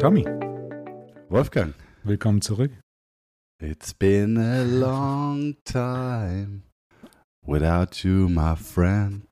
[0.00, 0.24] Tommy,
[1.28, 1.74] Wolfgang.
[2.04, 2.70] willkommen zurück.
[3.60, 6.62] It's been a long time
[7.46, 9.22] without you, my friend.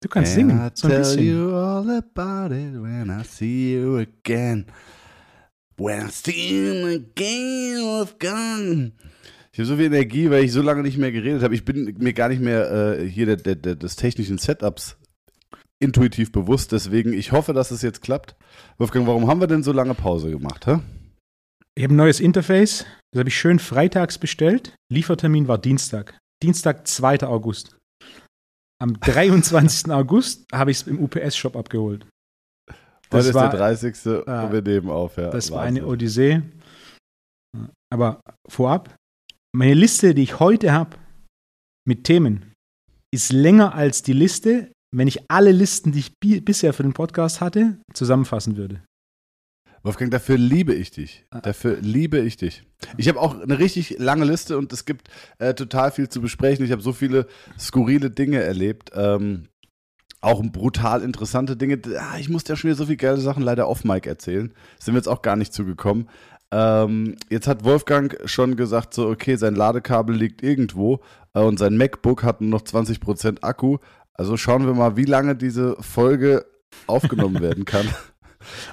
[0.00, 1.24] Du kannst And singen, so tell bisschen.
[1.24, 4.66] you all about it when I see you again.
[5.76, 8.92] When I see you again, Wolfgang.
[9.54, 11.54] Ich habe so viel Energie, weil ich so lange nicht mehr geredet habe.
[11.54, 14.96] Ich bin mir gar nicht mehr äh, hier der, der, der, des technischen Setups
[15.78, 16.72] intuitiv bewusst.
[16.72, 18.34] Deswegen, ich hoffe, dass es jetzt klappt.
[18.78, 20.66] Wolfgang, warum haben wir denn so lange Pause gemacht?
[20.66, 20.78] Hä?
[21.74, 24.74] Ich habe ein neues Interface, das habe ich schön freitags bestellt.
[24.90, 26.18] Liefertermin war Dienstag.
[26.42, 27.22] Dienstag, 2.
[27.24, 27.76] August.
[28.80, 29.90] Am 23.
[29.92, 32.06] August habe ich es im UPS-Shop abgeholt.
[33.12, 33.96] Heute ist war- der 30.
[34.26, 35.18] Ah, wir nehmen auf.
[35.18, 35.30] Ja.
[35.30, 35.82] Das war Wahnsinn.
[35.82, 36.42] eine Odyssee.
[37.92, 38.94] Aber vorab,
[39.52, 40.96] meine Liste, die ich heute habe
[41.86, 42.52] mit Themen,
[43.12, 46.94] ist länger als die Liste, wenn ich alle Listen, die ich bi bisher für den
[46.94, 48.82] Podcast hatte, zusammenfassen würde.
[49.82, 51.24] Wolfgang, dafür liebe ich dich.
[51.30, 51.40] Ah.
[51.40, 52.62] Dafür liebe ich dich.
[52.96, 56.64] Ich habe auch eine richtig lange Liste und es gibt äh, total viel zu besprechen.
[56.64, 57.26] Ich habe so viele
[57.58, 58.92] skurrile Dinge erlebt.
[58.94, 59.48] Ähm,
[60.22, 61.80] auch brutal interessante Dinge.
[61.98, 64.54] Ah, ich musste ja schon wieder so viele geile Sachen leider off Mic erzählen.
[64.78, 66.08] Sind wir jetzt auch gar nicht zugekommen.
[66.52, 71.00] Ähm, jetzt hat Wolfgang schon gesagt, so, okay, sein Ladekabel liegt irgendwo
[71.32, 73.78] äh, und sein MacBook hat nur noch 20% Akku.
[74.12, 76.44] Also schauen wir mal, wie lange diese Folge
[76.86, 77.88] aufgenommen werden kann.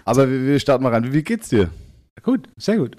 [0.03, 1.05] Aber wir, wir starten mal rein.
[1.05, 1.69] Wie, wie geht's dir?
[2.21, 2.97] Gut, sehr gut.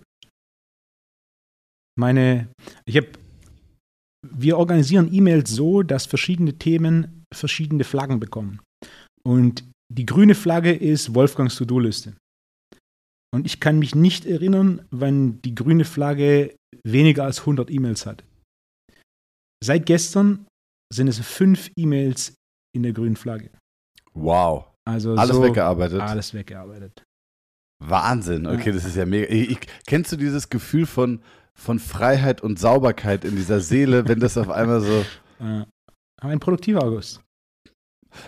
[1.98, 2.48] Meine,
[2.87, 3.09] ich habe,
[4.27, 8.61] wir organisieren E-Mails so, dass verschiedene Themen verschiedene Flaggen bekommen.
[9.22, 12.15] Und die grüne Flagge ist Wolfgangs To-Do-Liste.
[13.33, 18.25] Und ich kann mich nicht erinnern, wann die grüne Flagge weniger als 100 E-Mails hat.
[19.62, 20.47] Seit gestern
[20.92, 22.34] sind es fünf E-Mails
[22.75, 23.50] in der grünen Flagge.
[24.14, 24.67] Wow.
[24.89, 26.00] Also Alles so weggearbeitet.
[26.00, 27.05] Alles weggearbeitet.
[27.83, 28.47] Wahnsinn.
[28.47, 28.72] Okay, Ja.
[28.72, 29.33] das ist ja mega.
[29.33, 31.22] Ich, ich, kennst du dieses Gefühl von,
[31.54, 35.04] von Freiheit und Sauberkeit in dieser Seele, wenn das auf einmal so.
[36.21, 37.22] Ein produktiver August.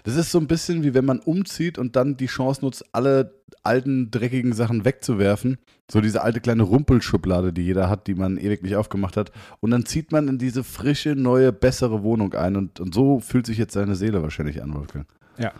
[0.04, 3.42] Das ist so ein bisschen wie wenn man umzieht und dann die Chance nutzt, alle
[3.62, 5.58] alten, dreckigen Sachen wegzuwerfen.
[5.90, 9.32] So diese alte kleine Rumpelschublade, die jeder hat, die man ewig nicht aufgemacht hat.
[9.60, 12.56] Und dann zieht man in diese frische, neue, bessere Wohnung ein.
[12.56, 15.06] Und, und so fühlt sich jetzt seine Seele wahrscheinlich an, Wolfgang.
[15.38, 15.52] Ja.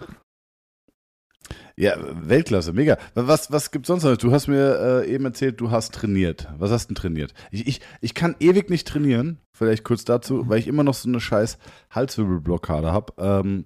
[1.77, 2.99] Ja, Weltklasse, mega.
[3.15, 4.17] Was, was gibt's sonst noch?
[4.17, 6.49] Du hast mir äh, eben erzählt, du hast trainiert.
[6.59, 7.35] Was hast du denn trainiert?
[7.51, 11.09] Ich, ich, ich kann ewig nicht trainieren, vielleicht kurz dazu, weil ich immer noch so
[11.09, 11.59] eine scheiß
[11.91, 13.15] Halswirbelblockade habe.
[13.19, 13.65] Ähm,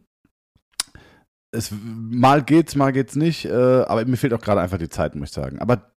[1.57, 5.15] es, mal geht's, mal geht's nicht, äh, aber mir fehlt auch gerade einfach die Zeit,
[5.15, 5.59] muss ich sagen.
[5.59, 5.93] Aber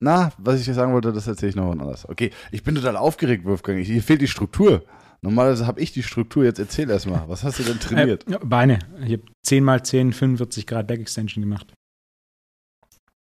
[0.00, 2.08] na, was ich dir sagen wollte, das erzähle ich noch anders.
[2.08, 3.78] Okay, ich bin total aufgeregt, Wolfgang.
[3.78, 4.84] Ich, hier fehlt die Struktur.
[5.22, 6.44] Normalerweise habe ich die Struktur.
[6.44, 7.28] Jetzt erzähl erst mal.
[7.28, 8.26] Was hast du denn trainiert?
[8.30, 8.80] Äh, Beine.
[9.02, 11.72] Ich habe 10 mal 10, 45 Grad Back Extension gemacht.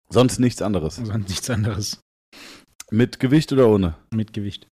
[0.09, 0.95] Sonst nichts anderes.
[0.95, 2.01] Sonst nichts anderes.
[2.89, 3.95] Mit Gewicht oder ohne?
[4.11, 4.67] Mit Gewicht.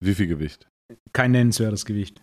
[0.00, 0.68] Wie viel Gewicht?
[1.12, 2.20] Kein nennenswertes Gewicht.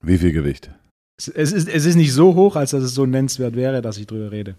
[0.00, 0.70] Wie viel Gewicht?
[1.18, 3.98] Es, es, ist, es ist nicht so hoch, als dass es so nennenswert wäre, dass
[3.98, 4.56] ich drüber rede.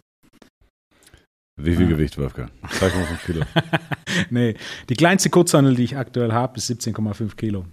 [1.61, 1.89] Wie viel Ah.
[1.89, 2.51] Gewicht, Wolfgang?
[2.63, 3.45] 2,5 Kilo.
[4.29, 4.55] nee,
[4.89, 7.65] die kleinste Kurzhandel, die ich aktuell habe, ist 17,5 Kilo.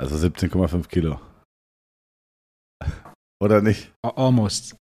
[0.00, 1.20] Also 17,5 Kilo.
[3.40, 3.92] Oder nicht?
[4.02, 4.76] Almost.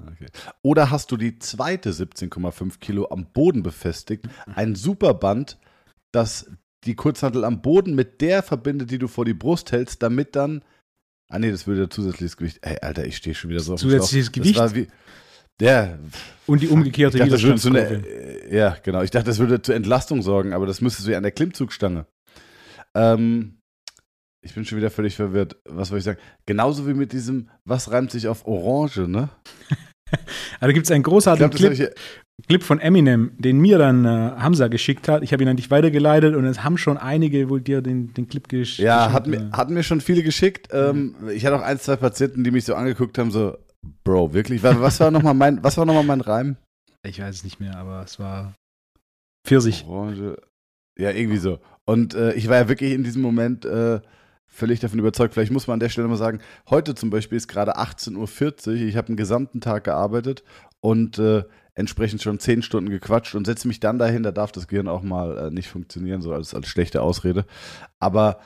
[0.00, 0.26] Okay.
[0.64, 4.28] Oder hast du die zweite 17,5 Kilo am Boden befestigt?
[4.54, 5.58] Ein Superband,
[6.12, 6.50] das
[6.84, 10.62] die Kurzhantel am Boden mit der verbindet, die du vor die Brust hältst, damit dann.
[11.28, 12.58] Ah, nee, das würde zusätzliches Gewicht.
[12.62, 14.32] Ey, Alter, ich stehe schon wieder so auf dem Zusätzliches.
[14.32, 14.88] Gewicht wie,
[15.60, 15.98] ja,
[16.46, 18.02] und die umgekehrte dachte, Widerstandskurve.
[18.06, 19.02] äh, ja, genau.
[19.02, 22.06] Ich dachte, das würde zur Entlastung sorgen, aber das müsstest du ja an der Klimmzugstange.
[22.94, 23.60] Ähm,
[24.42, 25.56] ich bin schon wieder völlig verwirrt.
[25.64, 26.18] Was wollte ich sagen?
[26.44, 29.30] Genauso wie mit diesem, was reimt sich auf Orange, ne?
[30.60, 32.46] Also gibt es einen großartigen glaube, das Clip, ich.
[32.48, 35.22] Clip von Eminem, den mir dann äh, Hamza geschickt hat.
[35.22, 38.28] Ich habe ihn an dich weitergeleitet und es haben schon einige wohl dir den, den
[38.28, 39.14] Clip gesch Ja, geschickt.
[39.14, 40.68] hat mir, hatten mir schon viele geschickt.
[40.72, 43.56] Ähm, ich hatte auch ein, zwei Patienten, die mich so angeguckt haben, so,
[44.02, 44.62] Bro, wirklich?
[44.62, 46.56] Was, was war nochmal mein, was war noch mal mein Reim?
[47.06, 48.54] Ich weiß es nicht mehr, aber es war
[49.46, 49.84] Pfirsich.
[49.86, 50.36] Orange.
[50.98, 51.58] Ja, irgendwie so.
[51.86, 54.00] Und äh, ich war ja wirklich in diesem Moment äh,
[54.54, 55.34] völlig davon überzeugt.
[55.34, 56.40] Vielleicht muss man an der Stelle mal sagen,
[56.70, 58.74] heute zum Beispiel ist gerade 18.40 Uhr.
[58.74, 60.44] Ich habe den gesamten Tag gearbeitet
[60.80, 64.22] und äh, entsprechend schon 10 Stunden gequatscht und setze mich dann dahin.
[64.22, 67.44] Da darf das Gehirn auch mal äh, nicht funktionieren, so als, als schlechte Ausrede.
[67.98, 68.38] Aber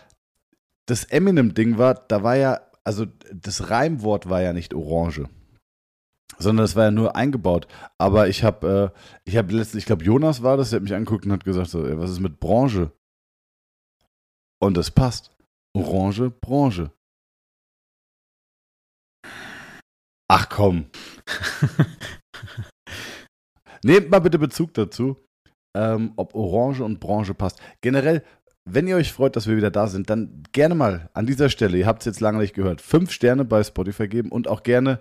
[0.87, 5.29] das Eminem-Ding war, da war ja, also das Reimwort war ja nicht Orange.
[6.39, 7.67] Sondern das war ja nur eingebaut.
[7.99, 10.95] Aber ich habe, äh, ich habe letztens, ich glaube, Jonas war das, der hat mich
[10.95, 12.93] angeguckt und hat gesagt, so, ey, was ist mit Branche?
[14.59, 15.33] Und das passt.
[15.77, 16.91] Orange, Branche.
[20.31, 20.87] Ach komm.
[23.85, 25.17] Nehmt mal bitte Bezug dazu,
[25.77, 27.61] ähm, ob Orange und Branche passt.
[27.81, 28.23] Generell,
[28.65, 31.79] wenn ihr euch freut, dass wir wieder da sind, dann gerne mal an dieser Stelle,
[31.79, 35.01] ihr habt es jetzt lange nicht gehört, fünf Sterne bei Spotify geben und auch gerne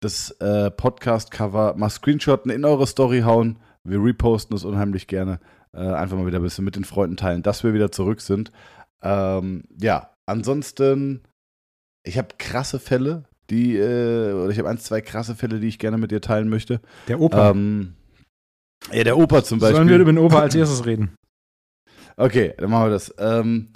[0.00, 3.58] das äh, Podcast-Cover mal screenshotten, in eure Story hauen.
[3.84, 5.40] Wir reposten es unheimlich gerne.
[5.72, 8.52] Äh, einfach mal wieder ein bisschen mit den Freunden teilen, dass wir wieder zurück sind.
[9.02, 11.22] Ähm, ja, ansonsten,
[12.04, 15.78] ich habe krasse Fälle, die, äh, oder ich habe ein, zwei krasse Fälle, die ich
[15.78, 16.80] gerne mit dir teilen möchte.
[17.08, 17.50] Der Opa.
[17.50, 17.94] Ähm,
[18.92, 19.76] ja, der Opa zum Beispiel.
[19.76, 21.14] Sollen wir über den Opa als erstes reden?
[22.16, 23.14] Okay, dann machen wir das.
[23.18, 23.68] Ähm,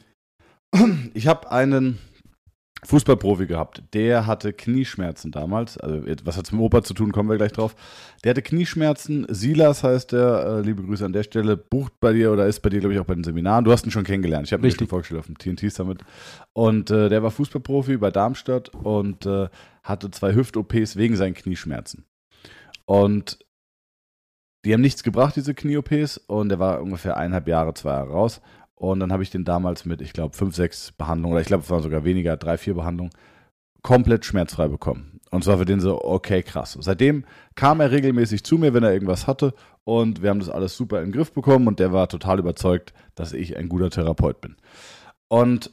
[1.14, 1.98] ich habe einen
[2.86, 5.76] Fußballprofi gehabt, der hatte Knieschmerzen damals.
[5.76, 7.76] Also, was hat es mit dem Opa zu tun, kommen wir gleich drauf.
[8.24, 9.26] Der hatte Knieschmerzen.
[9.28, 12.70] Silas heißt der, äh, liebe Grüße an der Stelle, bucht bei dir oder ist bei
[12.70, 13.64] dir, glaube ich, auch bei den Seminaren.
[13.64, 14.46] Du hast ihn schon kennengelernt.
[14.46, 16.00] Ich habe ihn schon vorgestellt auf dem TNT Summit.
[16.54, 19.48] Und äh, der war Fußballprofi bei Darmstadt und äh,
[19.82, 22.06] hatte zwei Hüft-OPs wegen seinen Knieschmerzen.
[22.86, 23.38] Und
[24.64, 26.18] die haben nichts gebracht, diese Knie-OPs.
[26.18, 28.40] Und er war ungefähr eineinhalb Jahre, zwei Jahre raus.
[28.80, 31.64] Und dann habe ich den damals mit, ich glaube, fünf, sechs Behandlungen, oder ich glaube,
[31.64, 33.12] es waren sogar weniger, drei, vier Behandlungen,
[33.82, 35.20] komplett schmerzfrei bekommen.
[35.30, 36.78] Und zwar für den so, okay, krass.
[36.80, 39.52] Seitdem kam er regelmäßig zu mir, wenn er irgendwas hatte.
[39.84, 41.68] Und wir haben das alles super in den Griff bekommen.
[41.68, 44.56] Und der war total überzeugt, dass ich ein guter Therapeut bin.
[45.28, 45.70] Und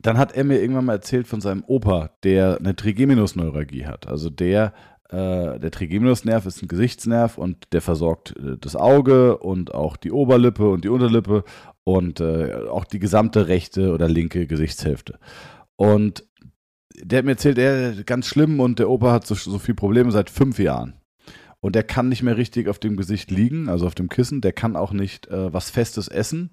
[0.00, 4.08] dann hat er mir irgendwann mal erzählt von seinem Opa, der eine Trigeminusneuralgie hat.
[4.08, 4.72] Also der
[5.12, 10.10] äh, der Trigeminusnerv ist ein Gesichtsnerv und der versorgt äh, das Auge und auch die
[10.10, 11.44] Oberlippe und die Unterlippe
[11.84, 15.18] und äh, auch die gesamte rechte oder linke Gesichtshälfte.
[15.76, 16.24] Und
[16.94, 20.10] der hat mir erzählt, er ganz schlimm und der Opa hat so, so viele Probleme
[20.12, 20.94] seit fünf Jahren.
[21.60, 24.40] Und der kann nicht mehr richtig auf dem Gesicht liegen, also auf dem Kissen.
[24.40, 26.50] Der kann auch nicht äh, was Festes essen,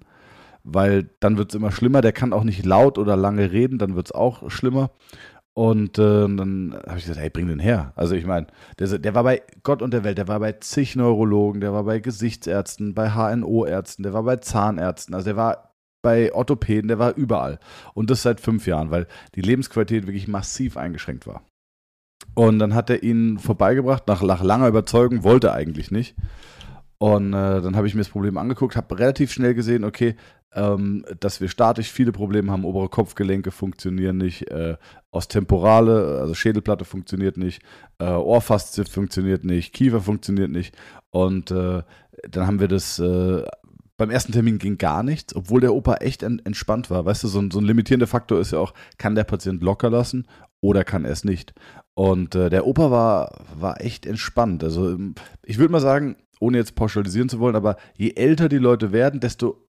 [0.62, 2.00] weil dann wird es immer schlimmer.
[2.00, 4.92] Der kann auch nicht laut oder lange reden, dann wird es auch schlimmer.
[5.54, 7.92] Und äh, dann habe ich gesagt, hey, bring den her.
[7.96, 8.46] Also ich meine,
[8.78, 11.84] der, der, war bei Gott und der Welt, der war bei zig Neurologen, der war
[11.84, 17.14] bei Gesichtsärzten, bei HNO-Ärzten, der war bei Zahnärzten, also der war bei Orthopäden, der war
[17.14, 17.58] überall.
[17.94, 21.42] Und das seit fünf Jahren, weil die Lebensqualität wirklich massiv eingeschränkt war.
[22.34, 26.14] Und dann hat er ihn vorbeigebracht, nach, nach langer Überzeugung, wollte eigentlich nicht.
[27.02, 30.16] Und äh, dann habe ich mir das Problem angeguckt, habe relativ schnell gesehen, okay,
[30.52, 32.66] ähm, dass wir statisch viele Probleme haben.
[32.66, 34.76] Obere Kopfgelenke funktionieren nicht, äh,
[35.10, 37.62] Ostemporale, also Schädelplatte funktioniert nicht,
[38.00, 40.76] äh, Ohrfaszie funktioniert nicht, Kiefer funktioniert nicht.
[41.08, 41.82] Und äh,
[42.28, 42.98] dann haben wir das.
[42.98, 43.44] Äh,
[43.96, 47.04] beim ersten Termin ging gar nichts, obwohl der Opa echt entspannt war.
[47.04, 49.90] Weißt du, so ein, so ein limitierender Faktor ist ja auch, kann der Patient locker
[49.90, 50.26] lassen
[50.62, 51.52] oder kann er es nicht?
[51.92, 54.64] Und äh, der Opa war, war echt entspannt.
[54.64, 54.96] Also
[55.44, 59.20] ich würde mal sagen, ohne jetzt pauschalisieren zu wollen, aber je älter die Leute werden,
[59.20, 59.68] desto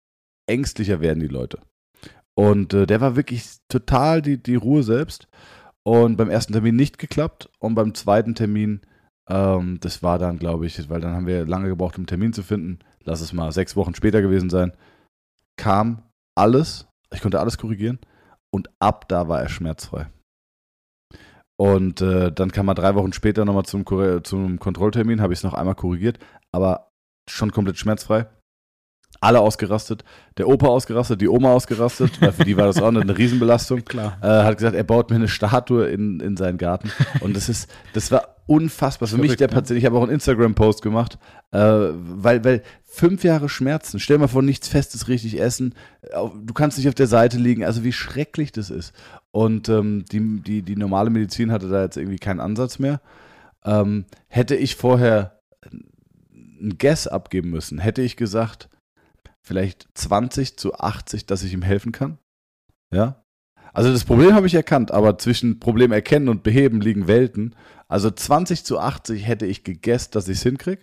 [0.46, 1.60] ängstlicher werden die Leute.
[2.36, 5.28] Und äh, der war wirklich total die, die Ruhe selbst.
[5.86, 7.50] Und beim ersten Termin nicht geklappt.
[7.58, 8.80] Und beim zweiten Termin,
[9.28, 12.32] ähm, das war dann, glaube ich, weil dann haben wir lange gebraucht, um einen Termin
[12.32, 12.80] zu finden.
[13.04, 14.72] Lass es mal sechs Wochen später gewesen sein.
[15.56, 16.02] Kam
[16.36, 16.88] alles.
[17.12, 18.00] Ich konnte alles korrigieren.
[18.50, 20.06] Und ab da war er schmerzfrei.
[21.56, 23.84] Und äh, dann kam er drei Wochen später nochmal zum,
[24.24, 26.18] zum Kontrolltermin, habe ich es noch einmal korrigiert,
[26.52, 26.90] aber
[27.28, 28.26] schon komplett schmerzfrei
[29.24, 30.04] alle ausgerastet.
[30.36, 33.84] Der Opa ausgerastet, die Oma ausgerastet, weil für die war das auch eine Riesenbelastung.
[33.84, 34.18] Klar.
[34.22, 36.92] Äh, hat gesagt, er baut mir eine Statue in, in seinen Garten.
[37.20, 39.08] Und das ist, das war unfassbar.
[39.08, 39.54] Für Verrückt, mich der ne?
[39.54, 41.18] Patient, ich habe auch einen Instagram-Post gemacht,
[41.52, 46.78] äh, weil, weil fünf Jahre Schmerzen, stell mal vor, nichts Festes richtig essen, du kannst
[46.78, 48.92] nicht auf der Seite liegen, also wie schrecklich das ist.
[49.30, 53.00] Und ähm, die, die, die normale Medizin hatte da jetzt irgendwie keinen Ansatz mehr.
[53.64, 55.40] Ähm, hätte ich vorher
[56.60, 58.68] ein Guess abgeben müssen, hätte ich gesagt,
[59.40, 62.18] vielleicht 20 zu 80, dass ich ihm helfen kann.
[62.92, 63.24] Ja.
[63.72, 67.56] Also das Problem habe ich erkannt, aber zwischen Problem erkennen und beheben liegen Welten.
[67.94, 70.82] Also 20 zu 80 hätte ich gegessen, dass ich es hinkriege.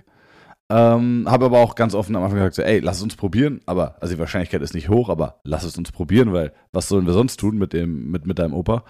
[0.70, 3.60] Ähm, habe aber auch ganz offen am Anfang gesagt, so, ey, lass es uns probieren.
[3.65, 7.06] Aber, also die Wahrscheinlichkeit ist nicht hoch, aber lass es uns probieren, weil was sollen
[7.06, 8.86] wir sonst tun mit dem, mit, mit deinem Opa?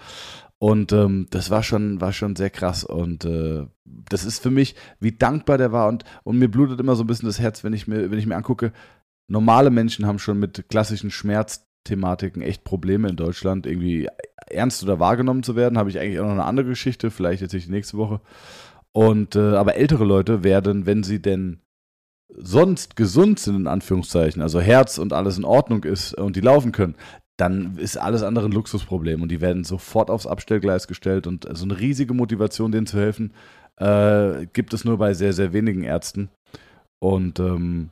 [0.58, 2.84] Und ähm, das war schon, war schon sehr krass.
[2.84, 5.88] Und äh, das ist für mich, wie dankbar der war.
[5.88, 8.26] Und, und mir blutet immer so ein bisschen das Herz, wenn ich mir, wenn ich
[8.26, 8.72] mir angucke,
[9.26, 11.10] normale Menschen haben schon mit klassischen
[11.82, 14.08] Schmerzthematiken echt Probleme in Deutschland, irgendwie
[14.48, 15.78] ernst oder wahrgenommen zu werden.
[15.78, 18.20] Habe ich eigentlich auch noch eine andere Geschichte, vielleicht jetzt nicht nächste Woche.
[18.92, 21.60] Und äh, aber ältere Leute werden, wenn sie denn
[22.34, 26.72] sonst gesund sind, in Anführungszeichen, also Herz und alles in Ordnung ist und die laufen
[26.72, 26.94] können,
[27.38, 31.64] dann ist alles andere ein Luxusproblem und die werden sofort aufs Abstellgleis gestellt und so
[31.64, 33.32] eine riesige Motivation, denen zu helfen,
[33.76, 36.28] äh, gibt es nur bei sehr, sehr wenigen Ärzten.
[37.00, 37.90] Und ähm,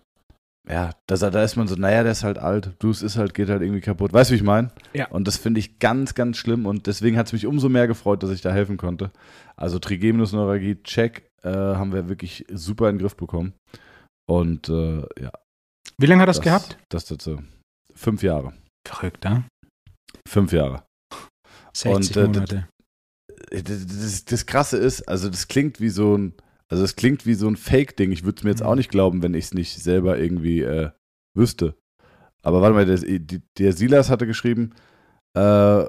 [0.71, 3.35] ja, da, da ist man so, naja, der ist halt alt, du, es ist halt,
[3.35, 4.13] geht halt irgendwie kaputt.
[4.13, 4.71] Weißt du, wie ich meine?
[4.93, 5.09] Ja.
[5.09, 8.23] Und das finde ich ganz, ganz schlimm und deswegen hat es mich umso mehr gefreut,
[8.23, 9.11] dass ich da helfen konnte.
[9.57, 13.55] Also Trigeminusneuralgie, check, äh, haben wir wirklich super in den Griff bekommen.
[14.29, 15.33] Und äh, ja.
[15.99, 16.79] Wie lange hat das, das gehabt?
[16.89, 17.43] Das dazu.
[17.93, 18.53] Fünf Jahre.
[18.87, 19.43] Verrückt, ja?
[20.29, 20.85] Fünf Jahre.
[21.75, 22.69] 60 und, äh, Monate.
[23.51, 26.35] Das, das, das Krasse ist, also das klingt wie so ein
[26.71, 28.13] also es klingt wie so ein Fake-Ding.
[28.13, 28.79] Ich würde es mir jetzt auch mhm.
[28.79, 30.91] nicht glauben, wenn ich es nicht selber irgendwie äh,
[31.35, 31.75] wüsste.
[32.43, 34.71] Aber warte mal, der, der Silas hatte geschrieben,
[35.35, 35.85] äh,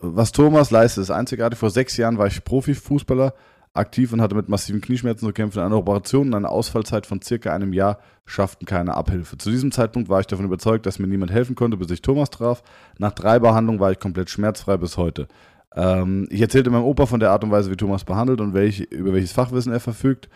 [0.00, 1.58] was Thomas leistet, ist einzigartig.
[1.58, 3.32] Vor sechs Jahren war ich Profifußballer,
[3.74, 5.60] aktiv und hatte mit massiven Knieschmerzen zu kämpfen.
[5.60, 9.36] Eine Operation und eine Ausfallzeit von circa einem Jahr schafften keine Abhilfe.
[9.36, 12.30] Zu diesem Zeitpunkt war ich davon überzeugt, dass mir niemand helfen konnte, bis ich Thomas
[12.30, 12.62] traf.
[12.98, 15.26] Nach drei Behandlungen war ich komplett schmerzfrei bis heute.
[15.74, 18.80] Ähm, ich erzählte meinem Opa von der Art und Weise, wie Thomas behandelt und welch,
[18.80, 20.28] über welches Fachwissen er verfügt.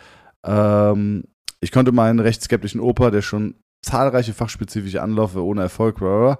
[0.44, 1.24] Ähm,
[1.60, 6.38] ich konnte meinen recht skeptischen Opa, der schon zahlreiche fachspezifische Anläufe ohne Erfolg war,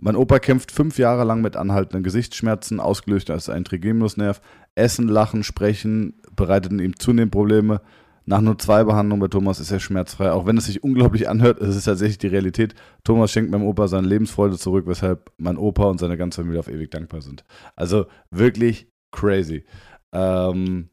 [0.00, 4.40] mein Opa kämpft fünf Jahre lang mit anhaltenden Gesichtsschmerzen, ausgelöst als ein Trigeminusnerv.
[4.74, 7.80] Essen, Lachen, Sprechen bereiteten ihm zunehmend Probleme.
[8.26, 10.32] Nach nur zwei Behandlungen bei Thomas ist er schmerzfrei.
[10.32, 12.74] Auch wenn es sich unglaublich anhört, es ist tatsächlich die Realität.
[13.04, 16.68] Thomas schenkt meinem Opa seine Lebensfreude zurück, weshalb mein Opa und seine ganze Familie auf
[16.68, 17.44] ewig dankbar sind.
[17.76, 19.64] Also wirklich crazy.
[20.12, 20.88] Ähm,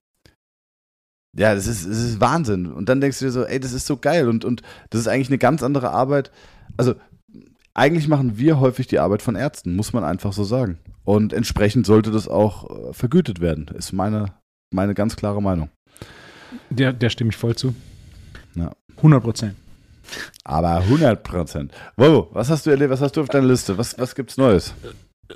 [1.38, 2.72] ja, das ist, das ist Wahnsinn.
[2.72, 4.28] Und dann denkst du dir so, ey, das ist so geil.
[4.28, 6.32] Und, und das ist eigentlich eine ganz andere Arbeit.
[6.76, 6.96] Also,
[7.74, 10.80] eigentlich machen wir häufig die Arbeit von Ärzten, muss man einfach so sagen.
[11.06, 14.34] Und entsprechend sollte das auch äh, vergütet werden, ist meine,
[14.74, 15.70] meine ganz klare Meinung.
[16.70, 17.74] Der, der stimme ich voll zu.
[18.56, 18.72] Ja.
[18.98, 19.56] 100 Prozent.
[20.44, 21.72] Aber 100 Prozent.
[21.96, 22.92] Wow, was hast du erlebt?
[22.92, 23.78] Was hast du auf deiner Liste?
[23.78, 24.74] Was, was gibt's Neues?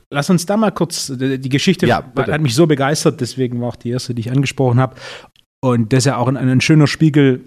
[0.09, 3.75] Lass uns da mal kurz, die Geschichte ja, hat mich so begeistert, deswegen war auch
[3.77, 4.95] die erste, die ich angesprochen habe.
[5.63, 7.41] Und das ist ja auch ein, ein schöner Spiegel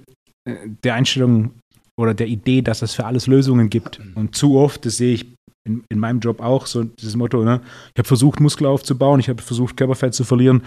[0.46, 1.50] äh, der Einstellung
[1.98, 4.00] oder der Idee, dass es für alles Lösungen gibt.
[4.14, 5.26] Und zu oft, das sehe ich
[5.66, 7.60] in, in meinem Job auch, so dieses Motto, ne?
[7.94, 10.62] ich habe versucht, Muskel aufzubauen, ich habe versucht, Körperfett zu verlieren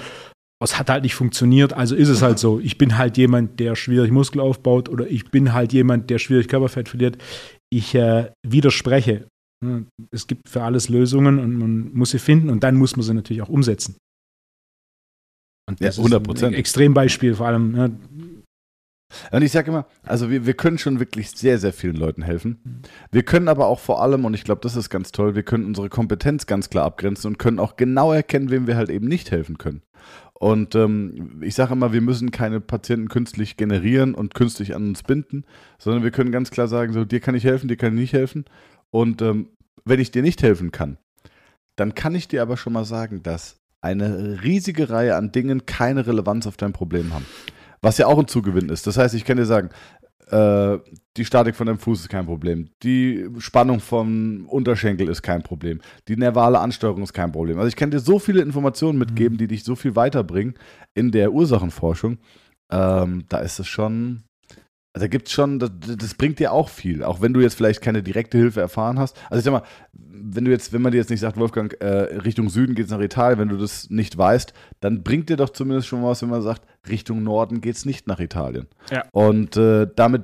[0.63, 2.59] es hat halt nicht funktioniert, also ist es halt so.
[2.59, 6.47] Ich bin halt jemand, der schwierig Muskel aufbaut oder ich bin halt jemand, der schwierig
[6.47, 7.17] Körperfett verliert.
[7.69, 9.27] Ich äh, widerspreche.
[10.11, 13.13] Es gibt für alles Lösungen und man muss sie finden und dann muss man sie
[13.13, 13.95] natürlich auch umsetzen.
[15.69, 16.53] Und das ja, 100 Prozent.
[16.53, 17.71] Ein Extrembeispiel vor allem.
[17.71, 17.97] Ne?
[19.31, 22.83] Und ich sage immer, also wir, wir können schon wirklich sehr, sehr vielen Leuten helfen.
[23.11, 25.65] Wir können aber auch vor allem, und ich glaube, das ist ganz toll, wir können
[25.65, 29.31] unsere Kompetenz ganz klar abgrenzen und können auch genau erkennen, wem wir halt eben nicht
[29.31, 29.81] helfen können.
[30.41, 35.03] Und ähm, ich sage immer, wir müssen keine Patienten künstlich generieren und künstlich an uns
[35.03, 35.45] binden,
[35.77, 38.13] sondern wir können ganz klar sagen, so dir kann ich helfen, dir kann ich nicht
[38.13, 38.45] helfen.
[38.89, 39.49] Und ähm,
[39.85, 40.97] wenn ich dir nicht helfen kann,
[41.75, 46.07] dann kann ich dir aber schon mal sagen, dass eine riesige Reihe an Dingen keine
[46.07, 47.27] Relevanz auf dein Problem haben.
[47.83, 48.87] Was ja auch ein Zugewinn ist.
[48.87, 49.69] Das heißt, ich kann dir sagen,
[50.31, 50.79] äh,
[51.17, 52.69] die Statik von deinem Fuß ist kein Problem.
[52.83, 55.81] Die Spannung vom Unterschenkel ist kein Problem.
[56.07, 57.57] Die nervale Ansteuerung ist kein Problem.
[57.57, 59.39] Also ich kann dir so viele Informationen mitgeben, mhm.
[59.39, 60.55] die dich so viel weiterbringen
[60.93, 62.17] in der Ursachenforschung.
[62.71, 64.23] Ähm, da ist es schon,
[64.93, 67.55] also da gibt es schon, das, das, bringt dir auch viel, auch wenn du jetzt
[67.55, 69.17] vielleicht keine direkte Hilfe erfahren hast.
[69.29, 71.87] Also ich sag mal, wenn du jetzt, wenn man dir jetzt nicht sagt, Wolfgang, äh,
[71.87, 75.51] Richtung Süden geht es nach Italien, wenn du das nicht weißt, dann bringt dir doch
[75.51, 78.67] zumindest schon was, wenn man sagt, Richtung Norden geht es nicht nach Italien.
[78.89, 79.05] Ja.
[79.13, 80.23] Und äh, damit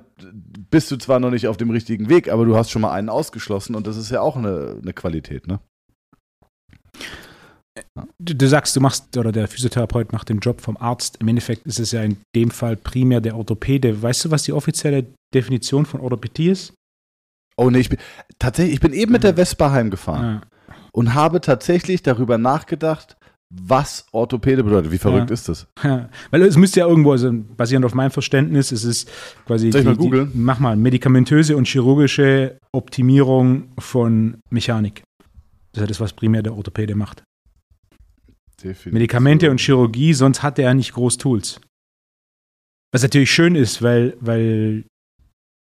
[0.70, 3.10] bist du zwar noch nicht auf dem richtigen Weg, aber du hast schon mal einen
[3.10, 5.60] ausgeschlossen und das ist ja auch eine, eine Qualität, ne?
[8.20, 11.18] Du, du, sagst, du machst, oder der Physiotherapeut macht den Job vom Arzt.
[11.20, 14.02] Im Endeffekt ist es ja in dem Fall primär der Orthopäde.
[14.02, 16.74] Weißt du, was die offizielle Definition von Orthopädie ist?
[17.58, 18.00] Oh nee, ich bin
[18.40, 20.76] tatsächlich, ich bin eben mit der Vespa heimgefahren ja.
[20.92, 23.18] und habe tatsächlich darüber nachgedacht,
[23.50, 24.92] was Orthopäde bedeutet.
[24.92, 25.34] Wie verrückt ja.
[25.34, 25.68] ist das?
[25.84, 26.10] Ja.
[26.32, 29.10] Weil es müsste ja irgendwo, also basierend auf meinem Verständnis, es ist
[29.46, 29.72] quasi.
[29.72, 30.32] Soll ich die, mal googeln?
[30.34, 35.04] Mach mal, medikamentöse und chirurgische Optimierung von Mechanik.
[35.72, 37.24] Das ist ja das, was primär der Orthopäde macht.
[38.64, 38.94] Definitiv.
[38.94, 41.62] Medikamente und Chirurgie, sonst hat er ja nicht groß Tools.
[42.92, 44.86] Was natürlich schön ist, weil, weil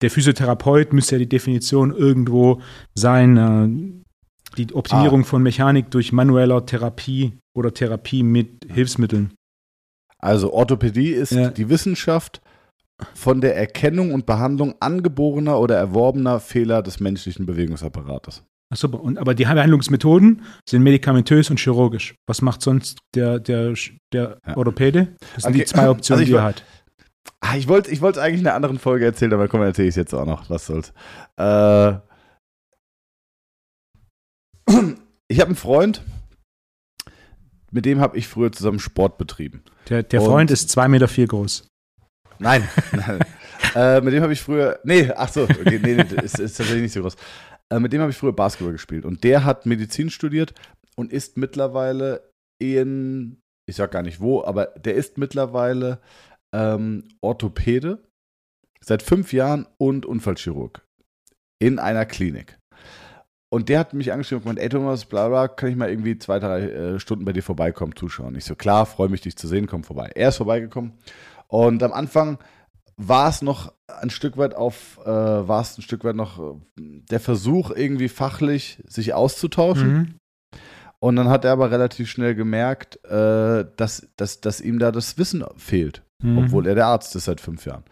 [0.03, 2.61] der Physiotherapeut müsste ja die Definition irgendwo
[2.95, 5.25] sein, äh, die Optimierung ah.
[5.25, 9.33] von Mechanik durch manueller Therapie oder Therapie mit Hilfsmitteln.
[10.19, 11.51] Also Orthopädie ist ja.
[11.51, 12.41] die Wissenschaft
[13.15, 18.43] von der Erkennung und Behandlung angeborener oder erworbener Fehler des menschlichen Bewegungsapparates.
[18.75, 19.01] Ach super.
[19.01, 22.17] Und, aber die Behandlungsmethoden sind medikamentös und chirurgisch.
[22.27, 23.75] Was macht sonst der, der,
[24.13, 24.57] der ja.
[24.57, 25.15] Orthopäde?
[25.35, 25.61] Das sind okay.
[25.61, 26.65] die zwei Optionen, also die er hat.
[27.41, 29.93] Ah, ich wollte ich wollt eigentlich in einer anderen Folge erzählen, aber komm, erzähle ich
[29.93, 30.51] es jetzt auch noch.
[30.51, 30.93] Was soll's.
[31.37, 31.93] Äh,
[35.29, 36.03] ich habe einen Freund,
[37.71, 39.63] mit dem habe ich früher zusammen Sport betrieben.
[39.89, 41.69] Der, der Freund ist zwei Meter vier groß.
[42.41, 43.21] Nein, nein.
[43.77, 44.81] äh, mit dem habe ich früher.
[44.83, 47.17] Nee, ach so, okay, nee, nee ist, ist tatsächlich nicht so groß.
[47.73, 49.05] Äh, mit dem habe ich früher Basketball gespielt.
[49.05, 50.55] Und der hat Medizin studiert
[50.97, 52.31] und ist mittlerweile
[52.61, 56.01] in, ich sag gar nicht wo, aber der ist mittlerweile
[56.55, 58.03] ähm, Orthopäde
[58.81, 60.85] seit fünf Jahren und Unfallchirurg
[61.61, 62.59] in einer Klinik.
[63.53, 66.19] Und der hat mich angeschrieben und gemeint, ey Thomas, bla bla, kann ich mal irgendwie
[66.19, 68.35] zwei, drei äh, Stunden bei dir vorbeikommen, zuschauen?
[68.35, 70.11] Ich so, klar, freue mich, dich zu sehen, komm vorbei.
[70.15, 70.93] Er ist vorbeigekommen
[71.47, 72.39] und am Anfang
[72.97, 76.61] war es noch ein Stück weit auf, äh, war es ein Stück weit noch äh,
[76.77, 79.93] der Versuch, irgendwie fachlich sich auszutauschen.
[79.93, 80.15] Mhm.
[81.01, 85.19] Und dann hat er aber relativ schnell gemerkt, äh, dass, dass, dass ihm da das
[85.19, 86.39] Wissen fehlt, mhm.
[86.39, 87.85] obwohl er der Arzt ist seit fünf Jahren.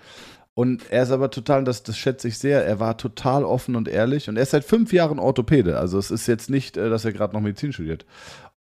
[0.54, 3.88] Und er ist aber total, das, das schätze ich sehr, er war total offen und
[3.88, 5.78] ehrlich und er ist seit fünf Jahren Orthopäde.
[5.78, 8.04] Also es ist jetzt nicht, äh, dass er gerade noch Medizin studiert.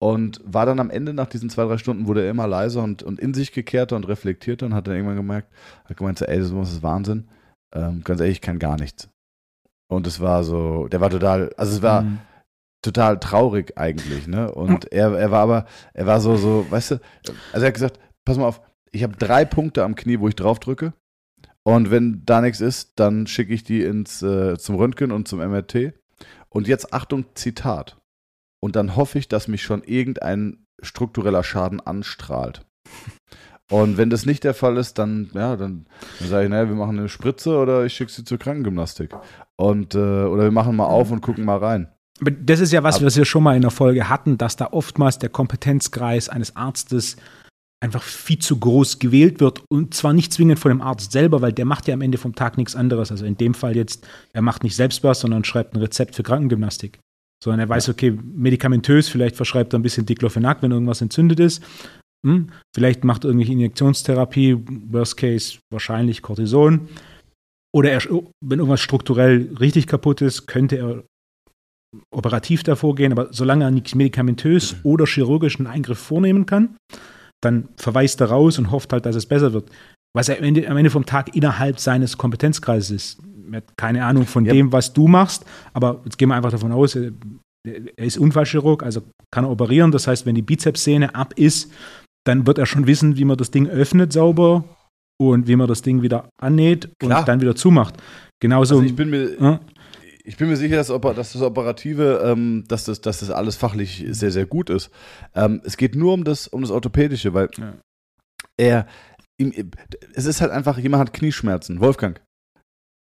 [0.01, 3.03] Und war dann am Ende, nach diesen zwei, drei Stunden, wurde er immer leiser und,
[3.03, 5.53] und in sich gekehrter und reflektierter und hat dann irgendwann gemerkt,
[5.87, 7.29] hat gemeint, so, ey, das ist Wahnsinn.
[7.75, 9.11] Ähm, ganz ehrlich, ich kann gar nichts.
[9.91, 12.19] Und es war so, der war total, also es war mhm.
[12.83, 14.53] total traurig eigentlich, ne?
[14.53, 17.01] Und er, er war aber, er war so, so, weißt du,
[17.53, 18.61] also er hat gesagt, pass mal auf,
[18.93, 20.93] ich habe drei Punkte am Knie, wo ich drauf drücke.
[21.65, 25.41] Und wenn da nichts ist, dann schicke ich die ins, äh, zum Röntgen und zum
[25.41, 25.93] MRT.
[26.49, 27.98] Und jetzt Achtung, Zitat
[28.61, 32.65] und dann hoffe ich, dass mich schon irgendein struktureller Schaden anstrahlt.
[33.71, 35.85] Und wenn das nicht der Fall ist, dann, ja, dann,
[36.19, 39.11] dann sage ich, naja, wir machen eine Spritze oder ich schicke sie zur Krankengymnastik.
[39.57, 41.93] Und, äh, oder wir machen mal auf und gucken mal rein.
[42.21, 45.19] Das ist ja was, was wir schon mal in der Folge hatten, dass da oftmals
[45.19, 47.17] der Kompetenzkreis eines Arztes
[47.81, 51.53] einfach viel zu groß gewählt wird und zwar nicht zwingend von dem Arzt selber, weil
[51.53, 53.13] der macht ja am Ende vom Tag nichts anderes.
[53.13, 56.25] Also in dem Fall jetzt, er macht nicht selbst was, sondern schreibt ein Rezept für
[56.25, 56.99] Krankengymnastik.
[57.43, 61.63] Sondern er weiß, okay, medikamentös, vielleicht verschreibt er ein bisschen Diclofenac, wenn irgendwas entzündet ist.
[62.27, 64.57] Hm, vielleicht macht er irgendwelche Injektionstherapie,
[64.91, 66.89] Worst Case wahrscheinlich Cortison.
[67.75, 68.03] Oder er,
[68.41, 71.05] wenn irgendwas strukturell richtig kaputt ist, könnte er
[72.11, 74.81] operativ davor gehen, aber solange er nichts medikamentös mhm.
[74.83, 76.77] oder chirurgischen Eingriff vornehmen kann,
[77.43, 79.71] dann verweist er raus und hofft halt, dass es besser wird.
[80.15, 83.23] Was er am Ende, am Ende vom Tag innerhalb seines Kompetenzkreises ist
[83.77, 84.53] keine Ahnung von ja.
[84.53, 87.13] dem, was du machst, aber jetzt gehen wir einfach davon aus, er
[87.97, 89.91] ist Unfallchirurg, also kann er operieren.
[89.91, 91.71] Das heißt, wenn die Bizepssehne ab ist,
[92.25, 94.65] dann wird er schon wissen, wie man das Ding öffnet sauber
[95.21, 97.21] und wie man das Ding wieder annäht Klar.
[97.21, 97.97] und dann wieder zumacht.
[98.41, 98.77] Genauso.
[98.77, 99.59] Also ich bin mir, äh?
[100.25, 104.05] ich bin mir sicher, dass, dass das Operative, ähm, dass, das, dass das alles fachlich
[104.11, 104.91] sehr, sehr gut ist.
[105.35, 107.75] Ähm, es geht nur um das, um das Orthopädische, weil ja.
[108.57, 108.87] er,
[109.39, 109.53] ihm,
[110.15, 111.81] es ist halt einfach, jemand hat Knieschmerzen.
[111.81, 112.21] Wolfgang,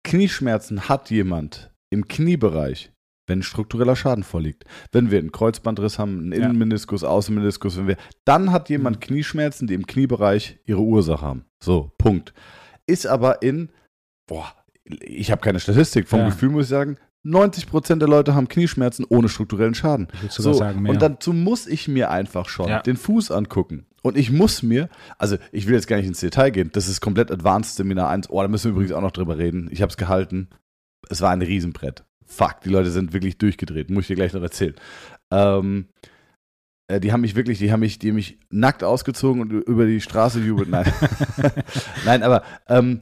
[0.08, 2.92] Knieschmerzen hat jemand im Kniebereich,
[3.26, 8.50] wenn struktureller Schaden vorliegt, wenn wir einen Kreuzbandriss haben, einen Innenmeniskus, Außenmeniskus, wenn wir, dann
[8.50, 9.00] hat jemand mhm.
[9.00, 11.44] Knieschmerzen, die im Kniebereich ihre Ursache haben.
[11.62, 12.32] So, Punkt.
[12.86, 13.70] Ist aber in,
[14.26, 16.26] boah, ich habe keine Statistik, vom ja.
[16.26, 20.08] Gefühl muss ich sagen, 90% der Leute haben Knieschmerzen ohne strukturellen Schaden.
[20.28, 22.80] So, sagen, und dazu muss ich mir einfach schon ja.
[22.80, 23.86] den Fuß angucken.
[24.02, 27.00] Und ich muss mir, also ich will jetzt gar nicht ins Detail gehen, das ist
[27.00, 28.30] komplett Advanced Seminar 1.
[28.30, 29.68] Oh, da müssen wir übrigens auch noch drüber reden.
[29.72, 30.48] Ich habe es gehalten.
[31.10, 32.04] Es war ein Riesenbrett.
[32.24, 33.90] Fuck, die Leute sind wirklich durchgedreht.
[33.90, 34.74] Muss ich dir gleich noch erzählen.
[35.30, 35.88] Ähm,
[36.86, 39.86] äh, die haben mich wirklich, die haben mich, die haben mich nackt ausgezogen und über
[39.86, 40.68] die Straße jubelt.
[40.68, 40.92] Nein.
[42.04, 43.00] Nein, aber ähm,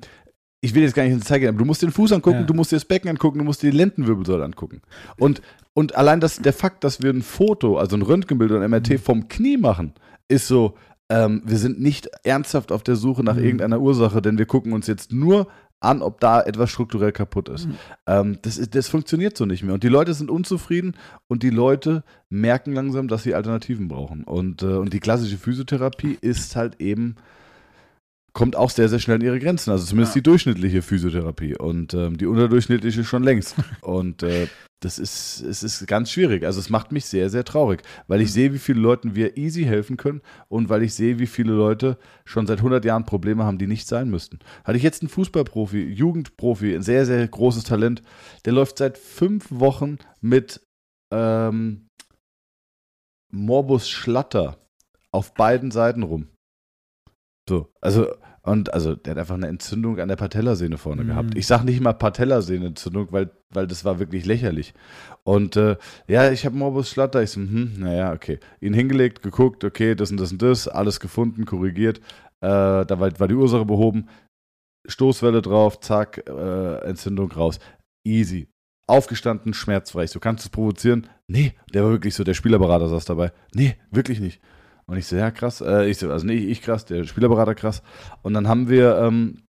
[0.60, 2.44] ich will jetzt gar nicht ins Detail gehen, aber du musst den Fuß angucken, ja.
[2.44, 4.82] du musst dir das Becken angucken, du musst dir die Lendenwirbelsäule angucken.
[5.18, 5.42] Und,
[5.74, 8.90] und allein das, der Fakt, dass wir ein Foto, also ein Röntgenbild oder ein MRT
[8.90, 8.98] mhm.
[8.98, 9.92] vom Knie machen,
[10.28, 10.74] ist so,
[11.08, 13.44] ähm, wir sind nicht ernsthaft auf der Suche nach mhm.
[13.44, 15.46] irgendeiner Ursache, denn wir gucken uns jetzt nur
[15.78, 17.66] an, ob da etwas strukturell kaputt ist.
[17.66, 17.74] Mhm.
[18.06, 18.74] Ähm, das, ist.
[18.74, 19.74] das funktioniert so nicht mehr.
[19.74, 20.96] Und die Leute sind unzufrieden
[21.28, 24.24] und die Leute merken langsam, dass sie Alternativen brauchen.
[24.24, 27.16] Und, äh, und die klassische Physiotherapie ist halt eben
[28.36, 29.70] kommt auch sehr, sehr schnell an ihre Grenzen.
[29.70, 30.20] Also zumindest ja.
[30.20, 33.54] die durchschnittliche Physiotherapie und ähm, die unterdurchschnittliche schon längst.
[33.80, 34.46] Und äh,
[34.80, 36.44] das ist, es ist ganz schwierig.
[36.44, 38.32] Also es macht mich sehr, sehr traurig, weil ich mhm.
[38.32, 41.96] sehe, wie viele Leuten wir easy helfen können und weil ich sehe, wie viele Leute
[42.26, 44.38] schon seit 100 Jahren Probleme haben, die nicht sein müssten.
[44.64, 48.02] Hatte ich jetzt einen Fußballprofi, Jugendprofi, ein sehr, sehr großes Talent,
[48.44, 50.60] der läuft seit fünf Wochen mit
[51.10, 51.88] ähm,
[53.32, 54.58] Morbus Schlatter
[55.10, 56.28] auf beiden Seiten rum.
[57.48, 58.08] So, also
[58.46, 61.08] und also der hat einfach eine Entzündung an der Patellasehne vorne mhm.
[61.08, 61.36] gehabt.
[61.36, 64.72] Ich sage nicht mal Patellasehnenentzündung, weil, weil das war wirklich lächerlich.
[65.24, 67.24] Und äh, ja, ich habe Morbus Schlatter.
[67.24, 68.38] Ich so, hm, naja, okay.
[68.60, 71.98] Ihn hingelegt, geguckt, okay, das und das und das, alles gefunden, korrigiert.
[72.40, 74.08] Äh, da war, war, die Ursache behoben.
[74.86, 77.58] Stoßwelle drauf, zack, äh, Entzündung raus.
[78.06, 78.46] Easy.
[78.86, 80.06] Aufgestanden, schmerzfrei.
[80.06, 81.08] So, kannst du es provozieren?
[81.26, 83.32] Nee, der war wirklich so, der Spielerberater saß dabei.
[83.52, 84.40] Nee, wirklich nicht.
[84.88, 85.60] Und ich so, ja, krass.
[85.60, 87.82] Äh, ich so, also nee, ich krass, der Spielerberater krass.
[88.22, 89.42] Und dann haben wir, ähm,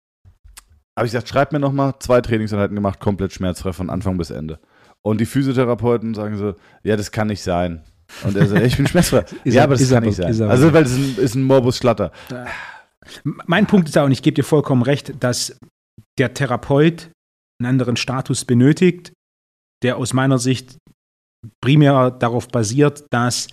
[0.98, 4.60] habe ich gesagt, schreib mir nochmal, zwei Trainingseinheiten gemacht, komplett schmerzfrei von Anfang bis Ende.
[5.04, 7.84] Und die Physiotherapeuten sagen so, ja, das kann nicht sein.
[8.24, 9.26] Und er sagt, ich bin schmerzfrei.
[9.44, 10.42] ja, aber das kann nicht sein.
[10.50, 12.12] Also, weil es ein, ist ein Morbus Schlatter.
[13.24, 15.58] Mein Punkt ist auch, und ich gebe dir vollkommen recht, dass
[16.18, 17.12] der Therapeut
[17.60, 19.14] einen anderen Status benötigt,
[19.84, 20.78] der aus meiner Sicht
[21.62, 23.48] primär darauf basiert, dass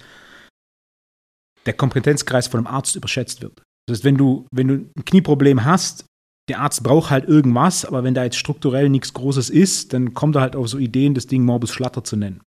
[1.66, 3.62] der Kompetenzkreis von einem Arzt überschätzt wird.
[3.86, 6.06] Das heißt, wenn du, wenn du ein Knieproblem hast,
[6.48, 10.36] der Arzt braucht halt irgendwas, aber wenn da jetzt strukturell nichts Großes ist, dann kommt
[10.36, 12.40] er halt auf so Ideen, das Ding Morbus Schlatter zu nennen.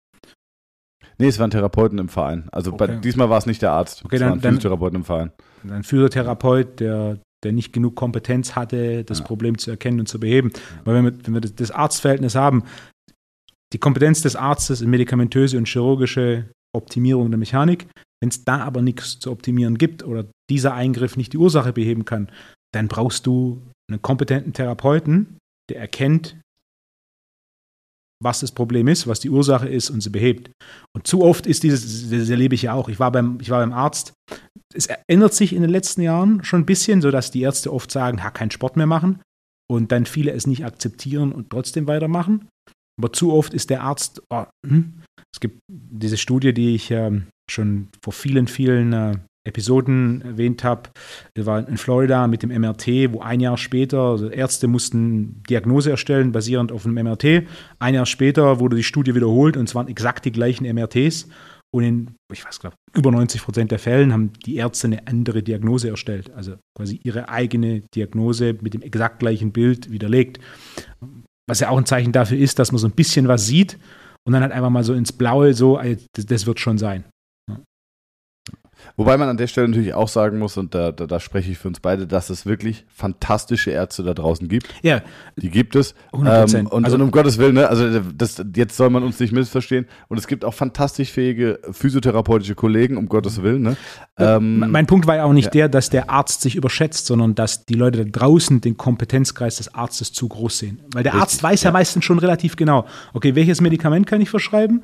[1.19, 2.47] Nee, es waren Therapeuten im Verein.
[2.51, 2.87] Also okay.
[2.87, 4.05] bei, diesmal war es nicht der Arzt.
[4.05, 5.31] Okay, es dann, waren Physiotherapeuten im Verein.
[5.67, 9.25] Ein Physiotherapeut, der, der nicht genug Kompetenz hatte, das ja.
[9.25, 10.51] Problem zu erkennen und zu beheben.
[10.85, 12.63] Weil wenn wir, wenn wir das, das Arztverhältnis haben,
[13.73, 17.87] die Kompetenz des Arztes in medikamentöse und chirurgische Optimierung der Mechanik.
[18.21, 22.05] Wenn es da aber nichts zu optimieren gibt oder dieser Eingriff nicht die Ursache beheben
[22.05, 22.31] kann,
[22.73, 25.37] dann brauchst du einen kompetenten Therapeuten,
[25.69, 26.37] der erkennt,
[28.21, 30.51] was das Problem ist, was die Ursache ist und sie behebt.
[30.95, 32.89] Und zu oft ist dieses, das erlebe ich ja auch.
[32.89, 34.13] Ich war beim, ich war beim Arzt.
[34.73, 38.23] Es ändert sich in den letzten Jahren schon ein bisschen, sodass die Ärzte oft sagen,
[38.23, 39.21] ha, keinen Sport mehr machen
[39.69, 42.47] und dann viele es nicht akzeptieren und trotzdem weitermachen.
[42.99, 45.03] Aber zu oft ist der Arzt, oh, hm.
[45.33, 50.89] es gibt diese Studie, die ich äh, schon vor vielen, vielen äh, Episoden erwähnt habe,
[51.35, 56.31] war in Florida mit dem MRT, wo ein Jahr später, also Ärzte mussten Diagnose erstellen,
[56.31, 57.47] basierend auf dem MRT.
[57.79, 61.29] Ein Jahr später wurde die Studie wiederholt und es waren exakt die gleichen MRTs.
[61.73, 65.43] Und in, ich weiß glaube, über 90 Prozent der Fällen haben die Ärzte eine andere
[65.43, 66.31] Diagnose erstellt.
[66.33, 70.39] Also quasi ihre eigene Diagnose mit dem exakt gleichen Bild widerlegt.
[71.49, 73.77] Was ja auch ein Zeichen dafür ist, dass man so ein bisschen was sieht
[74.25, 75.79] und dann halt einfach mal so ins Blaue so,
[76.13, 77.05] das wird schon sein.
[78.97, 81.59] Wobei man an der Stelle natürlich auch sagen muss, und da, da, da, spreche ich
[81.59, 84.73] für uns beide, dass es wirklich fantastische Ärzte da draußen gibt.
[84.81, 85.03] Ja.
[85.35, 85.93] Die gibt es.
[86.13, 86.57] 100%.
[86.57, 89.31] Ähm, und, also, und um Gottes Willen, ne, also das, jetzt soll man uns nicht
[89.31, 89.85] missverstehen.
[90.07, 93.61] Und es gibt auch fantastisch fähige physiotherapeutische Kollegen, um Gottes Willen.
[93.61, 93.77] Ne?
[94.17, 95.51] Ähm, mein Punkt war ja auch nicht ja.
[95.51, 99.75] der, dass der Arzt sich überschätzt, sondern dass die Leute da draußen den Kompetenzkreis des
[99.75, 100.81] Arztes zu groß sehen.
[100.93, 104.21] Weil der Richtig, Arzt weiß ja, ja meistens schon relativ genau, okay, welches Medikament kann
[104.21, 104.83] ich verschreiben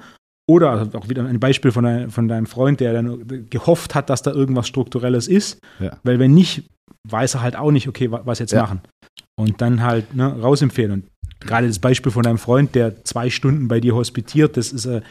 [0.49, 4.21] oder auch wieder ein Beispiel von, dein, von deinem Freund, der dann gehofft hat, dass
[4.21, 5.59] da irgendwas Strukturelles ist.
[5.79, 5.97] Ja.
[6.03, 6.69] Weil wenn nicht,
[7.09, 8.63] weiß er halt auch nicht, okay, was jetzt ja.
[8.63, 8.81] machen.
[9.35, 10.91] Und dann halt ne, rausempfehlen.
[10.91, 11.05] Und
[11.39, 15.01] gerade das Beispiel von deinem Freund, der zwei Stunden bei dir hospitiert, das ist, äh,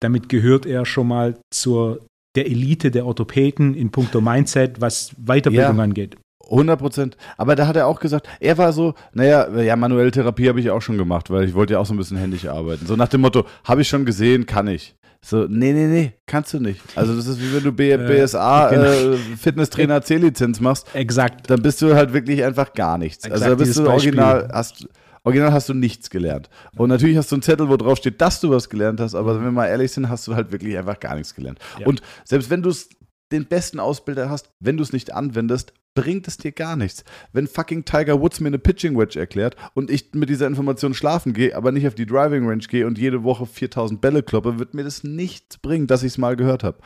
[0.00, 2.00] damit gehört er schon mal zur
[2.34, 5.82] der Elite der Orthopäden in puncto Mindset, was Weiterbildung ja.
[5.82, 6.16] angeht.
[6.50, 7.16] 100 Prozent.
[7.36, 10.70] Aber da hat er auch gesagt, er war so, naja, ja, manuelle Therapie habe ich
[10.70, 12.86] auch schon gemacht, weil ich wollte ja auch so ein bisschen händisch arbeiten.
[12.86, 14.94] So nach dem Motto, habe ich schon gesehen, kann ich.
[15.24, 16.80] So, nee, nee, nee, kannst du nicht.
[16.96, 19.14] Also das ist wie wenn du B BSA äh, genau.
[19.14, 20.92] äh, Fitnesstrainer C-Lizenz machst.
[20.94, 21.48] Exakt.
[21.48, 23.24] Dann bist du halt wirklich einfach gar nichts.
[23.24, 24.88] Exakt, also da bist du original, hast,
[25.22, 26.50] original hast du nichts gelernt.
[26.76, 29.36] Und natürlich hast du einen Zettel, wo drauf steht, dass du was gelernt hast, aber
[29.36, 31.60] wenn wir mal ehrlich sind, hast du halt wirklich einfach gar nichts gelernt.
[31.78, 31.86] Ja.
[31.86, 32.88] Und selbst wenn du es
[33.30, 37.04] den besten Ausbilder hast, wenn du es nicht anwendest, bringt es dir gar nichts.
[37.32, 41.32] Wenn fucking Tiger Woods mir eine Pitching Wedge erklärt und ich mit dieser Information schlafen
[41.32, 44.74] gehe, aber nicht auf die Driving Range gehe und jede Woche 4000 Bälle kloppe, wird
[44.74, 46.78] mir das nichts bringen, dass ich es mal gehört habe.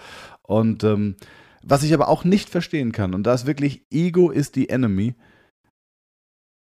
[0.43, 1.17] Und ähm,
[1.63, 5.15] was ich aber auch nicht verstehen kann, und da ist wirklich Ego ist die Enemy.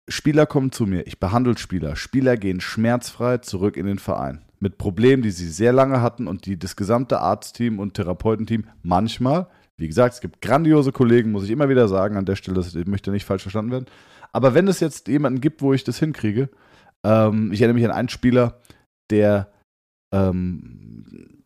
[0.09, 1.95] Spieler kommen zu mir, ich behandle Spieler.
[1.95, 4.45] Spieler gehen schmerzfrei zurück in den Verein.
[4.59, 9.49] Mit Problemen, die sie sehr lange hatten und die das gesamte Arztteam und Therapeutenteam manchmal
[9.79, 12.75] wie gesagt, es gibt grandiose Kollegen, muss ich immer wieder sagen an der Stelle, das
[12.75, 13.87] möchte nicht falsch verstanden werden.
[14.33, 16.51] Aber wenn es jetzt jemanden gibt, wo ich das hinkriege,
[17.05, 18.61] ähm, ich erinnere mich an einen Spieler,
[19.11, 19.53] der,
[20.13, 21.45] ähm,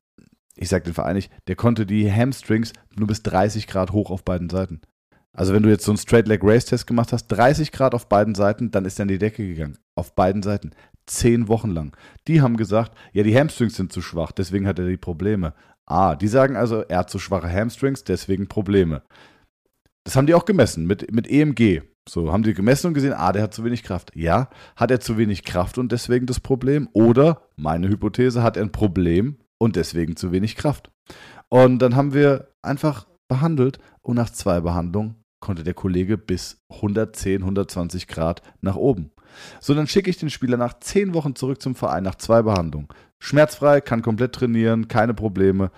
[0.56, 4.24] ich sage den Verein nicht, der konnte die Hamstrings nur bis 30 Grad hoch auf
[4.24, 4.80] beiden Seiten.
[5.34, 8.08] Also wenn du jetzt so einen Straight Leg Race Test gemacht hast, 30 Grad auf
[8.08, 9.78] beiden Seiten, dann ist er in die Decke gegangen.
[9.94, 10.72] Auf beiden Seiten.
[11.06, 11.96] Zehn Wochen lang.
[12.28, 15.54] Die haben gesagt, ja, die Hamstrings sind zu schwach, deswegen hat er die Probleme.
[15.86, 19.02] Ah, die sagen also, er hat zu schwache Hamstrings, deswegen Probleme.
[20.04, 21.82] Das haben die auch gemessen mit, mit EMG.
[22.08, 24.10] So, haben die gemessen und gesehen, ah, der hat zu wenig Kraft.
[24.14, 26.88] Ja, hat er zu wenig Kraft und deswegen das Problem?
[26.92, 30.90] Oder, meine Hypothese, hat er ein Problem und deswegen zu wenig Kraft.
[31.48, 37.42] Und dann haben wir einfach behandelt und nach zwei Behandlungen konnte der Kollege bis 110,
[37.42, 39.12] 120 Grad nach oben.
[39.60, 42.88] So, dann schicke ich den Spieler nach zehn Wochen zurück zum Verein, nach zwei Behandlungen.
[43.18, 45.70] Schmerzfrei, kann komplett trainieren, keine Probleme.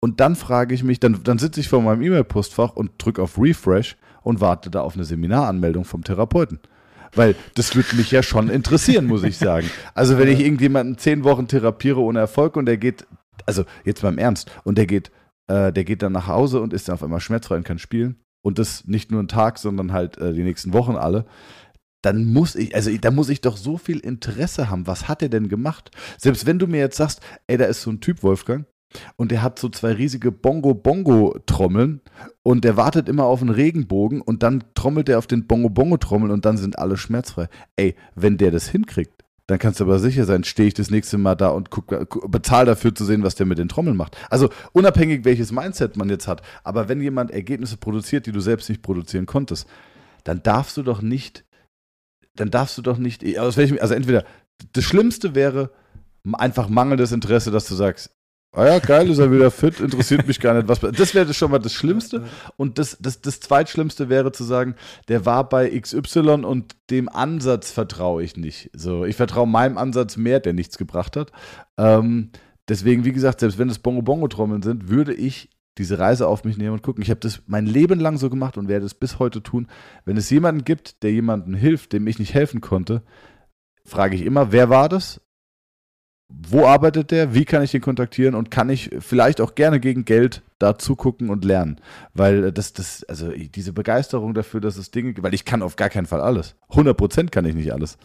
[0.00, 3.38] Und dann frage ich mich, dann, dann sitze ich vor meinem E-Mail-Postfach und drücke auf
[3.38, 6.58] Refresh und warte da auf eine Seminaranmeldung vom Therapeuten.
[7.14, 9.70] Weil das würde mich ja schon interessieren, muss ich sagen.
[9.94, 13.06] Also wenn ich irgendjemanden zehn Wochen therapiere ohne Erfolg und der geht,
[13.46, 15.10] also jetzt beim Ernst, und der geht,
[15.46, 18.16] äh, der geht dann nach Hause und ist dann auf einmal schmerzfrei und kann spielen.
[18.42, 21.26] Und das nicht nur einen Tag, sondern halt äh, die nächsten Wochen alle
[22.02, 24.86] dann muss ich, also da muss ich doch so viel Interesse haben.
[24.86, 25.90] Was hat er denn gemacht?
[26.18, 28.66] Selbst wenn du mir jetzt sagst, ey, da ist so ein Typ, Wolfgang,
[29.16, 32.00] und der hat so zwei riesige Bongo-Bongo-Trommeln
[32.42, 36.44] und der wartet immer auf einen Regenbogen und dann trommelt er auf den Bongo-Bongo-Trommeln und
[36.44, 37.48] dann sind alle schmerzfrei.
[37.76, 41.18] Ey, wenn der das hinkriegt, dann kannst du aber sicher sein, stehe ich das nächste
[41.18, 41.68] Mal da und
[42.30, 44.16] bezahle dafür zu sehen, was der mit den Trommeln macht.
[44.30, 48.68] Also unabhängig, welches Mindset man jetzt hat, aber wenn jemand Ergebnisse produziert, die du selbst
[48.68, 49.66] nicht produzieren konntest,
[50.24, 51.44] dann darfst du doch nicht
[52.36, 54.24] dann darfst du doch nicht, aus welchem, also entweder
[54.72, 55.70] das Schlimmste wäre
[56.32, 58.10] einfach mangelndes Interesse, dass du sagst,
[58.52, 60.68] ah ja, geil, ist er wieder fit, interessiert mich gar nicht.
[60.68, 62.24] Was, das wäre schon mal das Schlimmste.
[62.56, 64.76] Und das, das, das Zweitschlimmste wäre zu sagen,
[65.08, 68.70] der war bei XY und dem Ansatz vertraue ich nicht.
[68.74, 71.32] So, ich vertraue meinem Ansatz mehr, der nichts gebracht hat.
[71.78, 72.30] Ähm,
[72.68, 76.72] deswegen, wie gesagt, selbst wenn es Bongo-Bongo-Trommeln sind, würde ich diese Reise auf mich nehmen
[76.72, 77.02] und gucken.
[77.02, 79.68] Ich habe das mein Leben lang so gemacht und werde es bis heute tun.
[80.04, 83.02] Wenn es jemanden gibt, der jemandem hilft, dem ich nicht helfen konnte,
[83.84, 85.20] frage ich immer, wer war das?
[86.28, 87.34] Wo arbeitet der?
[87.34, 88.34] Wie kann ich ihn kontaktieren?
[88.34, 91.78] Und kann ich vielleicht auch gerne gegen Geld da zugucken und lernen?
[92.14, 95.76] Weil das, das, also diese Begeisterung dafür, dass es Dinge gibt, weil ich kann auf
[95.76, 96.56] gar keinen Fall alles.
[96.70, 97.98] 100% kann ich nicht alles.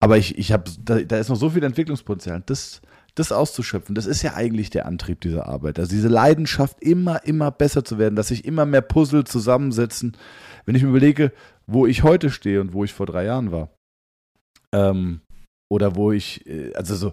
[0.00, 2.42] Aber ich, ich habe, da, da ist noch so viel Entwicklungspotenzial.
[2.46, 2.80] Das,
[3.14, 5.78] das auszuschöpfen, das ist ja eigentlich der Antrieb dieser Arbeit.
[5.78, 10.16] Also diese Leidenschaft, immer, immer besser zu werden, dass sich immer mehr Puzzle zusammensetzen.
[10.64, 11.32] Wenn ich mir überlege,
[11.66, 13.70] wo ich heute stehe und wo ich vor drei Jahren war,
[14.72, 15.20] ähm,
[15.70, 17.12] oder wo ich, äh, also so,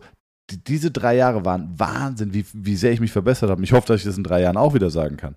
[0.49, 3.63] die, diese drei Jahre waren Wahnsinn, wie, wie sehr ich mich verbessert habe.
[3.63, 5.35] Ich hoffe, dass ich das in drei Jahren auch wieder sagen kann.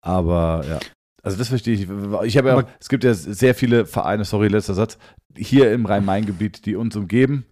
[0.00, 0.78] Aber ja.
[1.24, 1.82] Also das verstehe ich.
[2.24, 4.98] Ich habe ja, es gibt ja sehr viele Vereine, sorry, letzter Satz,
[5.36, 7.46] hier im Rhein-Main-Gebiet, die uns umgeben,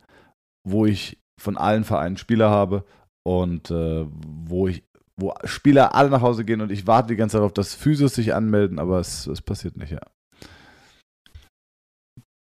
[0.64, 2.84] wo ich von allen Vereinen Spieler habe
[3.26, 4.84] und äh, wo ich
[5.16, 8.14] wo Spieler alle nach Hause gehen und ich warte die ganze Zeit darauf, dass Physios
[8.14, 10.00] sich anmelden, aber es, es passiert nicht, ja.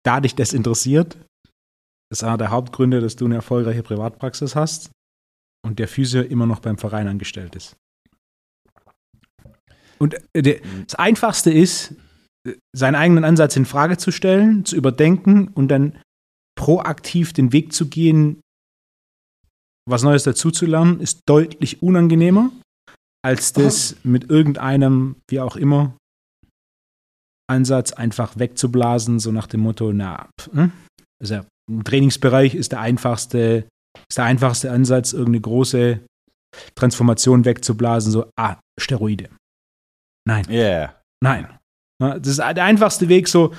[0.03, 1.17] Da dich das interessiert,
[2.12, 4.91] ist einer der Hauptgründe, dass du eine erfolgreiche Privatpraxis hast
[5.65, 7.77] und der Physio immer noch beim Verein angestellt ist.
[9.99, 11.95] Und äh, das Einfachste ist,
[12.75, 15.97] seinen eigenen Ansatz in Frage zu stellen, zu überdenken und dann
[16.56, 18.41] proaktiv den Weg zu gehen,
[19.89, 22.52] was Neues dazuzulernen, ist deutlich unangenehmer,
[23.24, 25.96] als das mit irgendeinem, wie auch immer,
[27.50, 30.72] Ansatz einfach wegzublasen, so nach dem Motto, na, ne?
[31.22, 33.67] also im Trainingsbereich ist der einfachste,
[34.10, 36.00] ist der einfachste Ansatz, irgendeine große
[36.76, 39.30] Transformation wegzublasen, so, ah, Steroide.
[40.28, 40.46] Nein.
[40.50, 40.96] Yeah.
[41.22, 41.60] Nein.
[42.00, 43.54] Das ist der einfachste Weg, so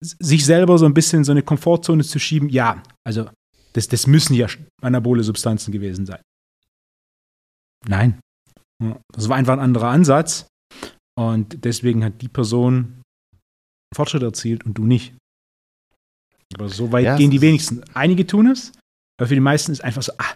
[0.00, 2.48] sich selber so ein bisschen in so eine Komfortzone zu schieben.
[2.48, 3.28] Ja, also
[3.76, 4.46] das, das müssen ja
[4.80, 6.22] anabole Substanzen gewesen sein.
[7.86, 8.20] Nein.
[9.12, 10.46] Das war einfach ein anderer Ansatz.
[11.18, 13.02] Und deswegen hat die Person
[13.94, 15.14] Fortschritt erzielt und du nicht.
[16.54, 17.82] Aber so weit ja, gehen die wenigsten.
[17.94, 18.72] Einige tun es,
[19.18, 20.34] aber für die meisten ist einfach so, ah.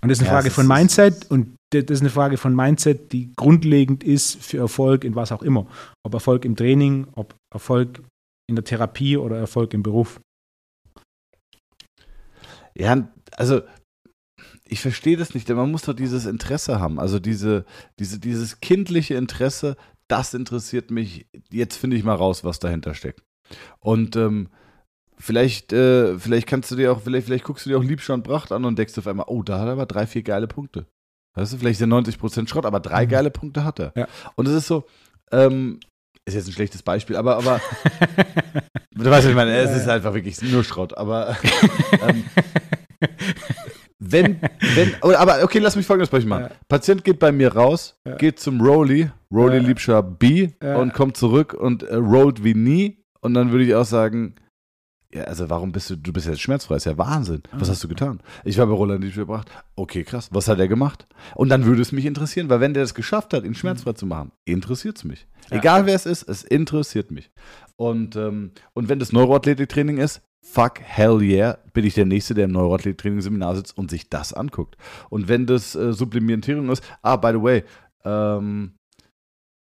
[0.00, 3.12] Und das ist eine ja, Frage von Mindset und das ist eine Frage von Mindset,
[3.12, 5.66] die grundlegend ist für Erfolg in was auch immer.
[6.04, 8.02] Ob Erfolg im Training, ob Erfolg
[8.48, 10.20] in der Therapie oder Erfolg im Beruf.
[12.78, 13.62] Ja, also
[14.64, 17.00] ich verstehe das nicht, denn man muss doch dieses Interesse haben.
[17.00, 17.64] Also diese,
[17.98, 19.76] diese, dieses kindliche Interesse,
[20.08, 21.26] das interessiert mich.
[21.50, 23.22] Jetzt finde ich mal raus, was dahinter steckt.
[23.80, 24.48] Und ähm,
[25.18, 28.52] vielleicht, äh, vielleicht kannst du dir auch, vielleicht, vielleicht guckst du dir auch Liebschau Bracht
[28.52, 30.86] an und denkst auf einmal, oh, da hat er aber drei, vier geile Punkte.
[31.34, 33.10] Weißt du, vielleicht sind 90% Schrott, aber drei mhm.
[33.10, 33.92] geile Punkte hat er.
[33.96, 34.08] Ja.
[34.34, 34.84] Und es ist so,
[35.30, 35.80] ähm,
[36.28, 37.60] ist jetzt ein schlechtes Beispiel, aber, aber
[38.92, 41.36] du weißt, was ich meine, es ist einfach wirklich nur Schrott, aber
[42.08, 42.24] ähm,
[43.98, 44.40] wenn,
[44.74, 46.44] wenn, aber okay, lass mich folgendes Beispiel machen.
[46.44, 46.56] Ja.
[46.68, 48.14] Patient geht bei mir raus, ja.
[48.16, 49.62] geht zum Rolly, Rolly ja.
[49.62, 53.84] Liebscher B und kommt zurück und äh, rollt wie nie und dann würde ich auch
[53.84, 54.36] sagen,
[55.12, 57.42] ja, also warum bist du, du bist jetzt schmerzfrei, ist ja Wahnsinn.
[57.52, 58.20] Was hast du getan?
[58.44, 59.50] Ich war bei Roland Liebscher gebracht.
[59.74, 60.28] Okay, krass.
[60.32, 61.06] Was hat er gemacht?
[61.34, 64.04] Und dann würde es mich interessieren, weil wenn der es geschafft hat, ihn schmerzfrei zu
[64.04, 65.26] machen, interessiert es mich.
[65.48, 67.30] Egal wer es ist, es interessiert mich.
[67.76, 72.44] Und, ähm, und wenn das Neuroathletiktraining ist, fuck, hell yeah, bin ich der Nächste, der
[72.44, 74.76] im Neuroathletik-Training-Seminar sitzt und sich das anguckt.
[75.08, 77.64] Und wenn das äh, Supplementierung ist, ah, by the way,
[78.04, 78.76] ähm,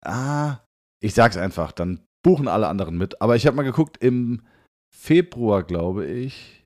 [0.04, 0.58] ah,
[1.00, 3.22] ich sag's einfach, dann buchen alle anderen mit.
[3.22, 4.42] Aber ich habe mal geguckt, im
[4.94, 6.66] Februar, glaube ich,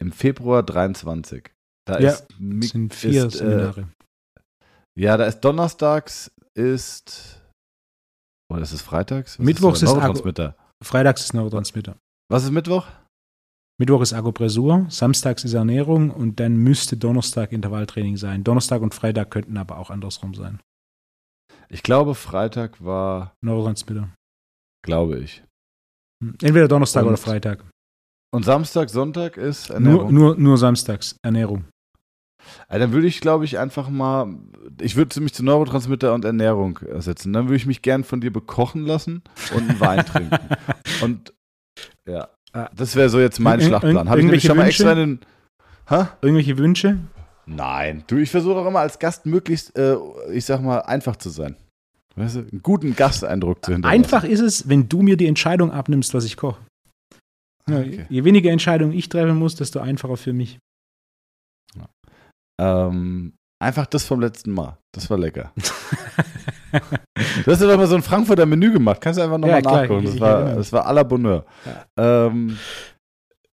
[0.00, 1.50] im Februar 23.
[1.86, 2.28] Da ja, ist,
[2.70, 3.80] sind vier ist, äh, Seminare.
[3.80, 4.42] Äh,
[5.00, 7.42] ja, da ist donnerstags ist,
[8.50, 9.38] oder ist es freitags?
[9.38, 10.56] Was Mittwochs ist, ist Neurotransmitter.
[10.82, 11.96] Freitags ist Neurotransmitter.
[12.30, 12.86] Was ist Mittwoch?
[13.80, 18.42] Mittwoch ist Agopressur, samstags ist Ernährung und dann müsste Donnerstag Intervalltraining sein.
[18.42, 20.60] Donnerstag und Freitag könnten aber auch andersrum sein.
[21.68, 23.34] Ich glaube, Freitag war.
[23.40, 24.08] Neurotransmitter.
[24.82, 25.44] glaube ich.
[26.20, 27.64] Entweder Donnerstag Und- oder Freitag.
[28.34, 30.14] Und Samstag, Sonntag ist Nur, Ernährung.
[30.14, 31.64] nur, nur samstags Ernährung.
[32.68, 34.34] Also dann würde ich, glaube ich, einfach mal,
[34.80, 37.32] ich würde mich zu Neurotransmitter und Ernährung ersetzen.
[37.32, 39.22] Dann würde ich mich gern von dir bekochen lassen
[39.54, 40.38] und einen Wein trinken.
[41.02, 41.32] Und
[42.06, 42.70] ja, Ah.
[42.74, 44.08] das wäre so jetzt mein Ir- Schlachtplan.
[44.08, 44.82] Habe ich nämlich schon mal Wünsche?
[44.84, 45.20] extra in den.
[45.88, 46.04] Hä?
[46.22, 46.98] Irgendwelche Wünsche?
[47.46, 49.96] Nein, du, ich versuche auch immer als Gast möglichst, äh,
[50.32, 51.56] ich sag mal, einfach zu sein.
[52.18, 54.02] Weißt du, einen guten Gasteindruck zu hinterlassen.
[54.02, 56.60] Einfach ist es, wenn du mir die Entscheidung abnimmst, was ich koche.
[57.68, 58.06] Ja, Okay.
[58.08, 60.58] Je weniger Entscheidungen ich treffen muss, desto einfacher für mich.
[62.60, 64.78] Ähm, einfach das vom letzten Mal.
[64.92, 65.52] Das war lecker.
[66.72, 69.00] Du hast ja doch mal so ein Frankfurter Menü gemacht.
[69.00, 70.04] Kannst du einfach nochmal Ja, nachgucken.
[70.04, 71.44] ich- Das war, das war à la Bonheur.
[71.96, 72.58] Ähm,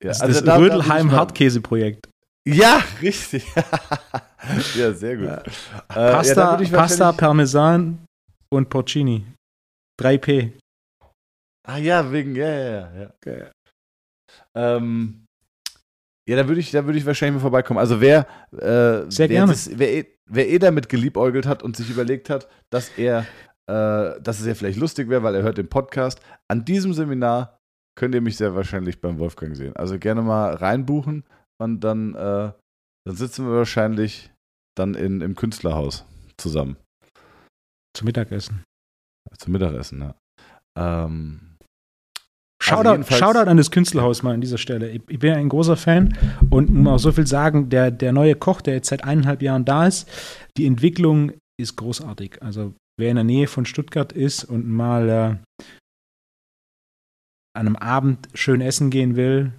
[0.03, 2.09] ja, Das ist also das da- da bin ich Rödelheim mal- Hartkäse-Projekt.
[2.47, 3.45] Ja, richtig.
[4.75, 5.25] ja, sehr gut.
[5.27, 5.37] Ja.
[5.37, 5.43] Äh,
[6.09, 7.99] ja, Pasta, Pasta, Parmesan
[8.51, 9.25] und Porcini.
[9.99, 10.53] 3P.
[11.67, 13.11] Ah ja, wegen, ja, ja, ja.
[13.25, 13.51] ja.
[14.55, 15.25] Ähm,
[16.27, 17.79] ja, da würde ich, da würde ich wahrscheinlich mal vorbeikommen.
[17.79, 19.51] Also wer, äh, Sehr wer, gerne.
[19.51, 23.25] Das, wer, eh- wer eh damit geliebäugelt hat und sich überlegt hat, dass er,
[23.67, 27.57] äh, dass es ja vielleicht lustig wäre, weil er hört den Podcast, an diesem Seminar
[27.97, 29.75] könnt ihr mich sehr wahrscheinlich beim Wolfgang sehen.
[29.75, 31.23] Also gerne mal reinbuchen
[31.61, 32.51] und dann, äh,
[33.05, 34.31] dann sitzen wir wahrscheinlich
[34.77, 36.05] dann in, im Künstlerhaus
[36.37, 36.77] zusammen
[37.95, 38.63] Zum Mittagessen.
[39.37, 40.01] zum Mittagessen.
[40.01, 40.15] Ja.
[41.05, 41.57] Ähm,
[42.61, 44.89] Shoutout, jedenfalls- Shoutout an das Künstlerhaus mal an dieser Stelle.
[44.91, 46.17] Ich, ich bin ja ein großer Fan
[46.49, 49.65] und muss auch so viel sagen, der, der neue Koch, der jetzt seit eineinhalb Jahren
[49.65, 50.09] da ist,
[50.57, 52.41] die Entwicklung ist großartig.
[52.41, 55.63] Also wer in der Nähe von Stuttgart ist und mal äh,
[57.55, 59.53] an einem Abend schön essen gehen will,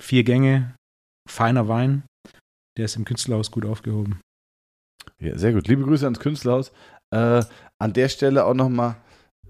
[0.00, 0.74] vier Gänge,
[1.28, 2.02] feiner Wein,
[2.76, 4.20] der ist im Künstlerhaus gut aufgehoben.
[5.18, 5.66] Ja, sehr gut.
[5.68, 6.72] Liebe Grüße ans Künstlerhaus.
[7.16, 7.44] Äh,
[7.78, 8.96] an der Stelle auch nochmal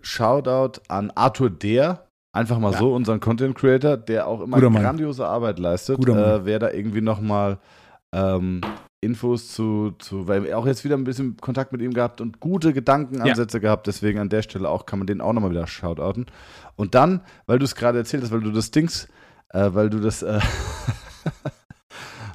[0.01, 2.07] Shoutout an Arthur Deer.
[2.33, 2.79] Einfach mal Ja.
[2.79, 5.99] so, unseren Content Creator, der auch immer grandiose Arbeit leistet.
[6.07, 7.59] Äh, wer da irgendwie nochmal
[8.13, 8.61] ähm,
[9.01, 12.41] Infos zu, zu, weil wir auch jetzt wieder ein bisschen Kontakt mit ihm gehabt und
[12.41, 13.87] gute Gedankenansätze gehabt.
[13.87, 16.27] Deswegen an der Stelle auch kann man den auch nochmal wieder shoutouten.
[16.77, 19.09] Und dann, weil du es gerade erzählt hast, weil du das Dings,
[19.51, 20.41] äh, weil du das, äh,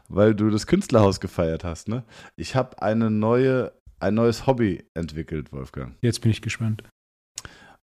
[0.10, 2.04] weil du das Künstlerhaus gefeiert hast, ne?
[2.36, 5.96] Ich habe eine neue, ein neues Hobby entwickelt, Wolfgang.
[6.02, 6.84] Jetzt bin ich gespannt.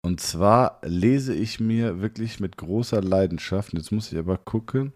[0.05, 4.93] Und zwar lese ich mir wirklich mit großer Leidenschaft, jetzt muss ich aber gucken,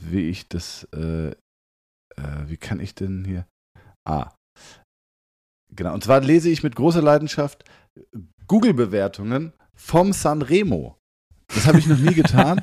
[0.00, 1.34] wie ich das, äh, äh,
[2.46, 3.46] wie kann ich denn hier,
[4.08, 4.32] ah,
[5.74, 7.64] genau, und zwar lese ich mit großer Leidenschaft
[8.46, 10.96] Google-Bewertungen vom Sanremo.
[11.48, 12.62] Das habe ich noch nie getan,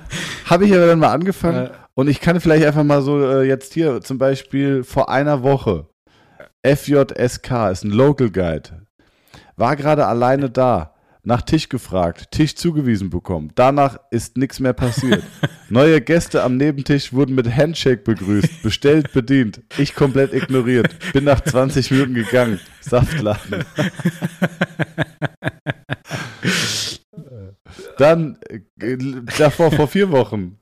[0.46, 3.42] habe ich aber dann mal angefangen Äh, und ich kann vielleicht einfach mal so äh,
[3.42, 5.86] jetzt hier zum Beispiel vor einer Woche.
[6.64, 8.86] FJSK ist ein Local Guide.
[9.56, 10.94] War gerade alleine da.
[11.24, 13.52] Nach Tisch gefragt, Tisch zugewiesen bekommen.
[13.54, 15.22] Danach ist nichts mehr passiert.
[15.68, 19.60] Neue Gäste am Nebentisch wurden mit Handshake begrüßt, bestellt, bedient.
[19.78, 20.94] Ich komplett ignoriert.
[21.12, 22.58] Bin nach 20 Minuten gegangen.
[22.80, 23.64] Saftladen.
[27.98, 28.38] Dann
[28.80, 28.96] äh,
[29.38, 30.58] davor vor vier Wochen.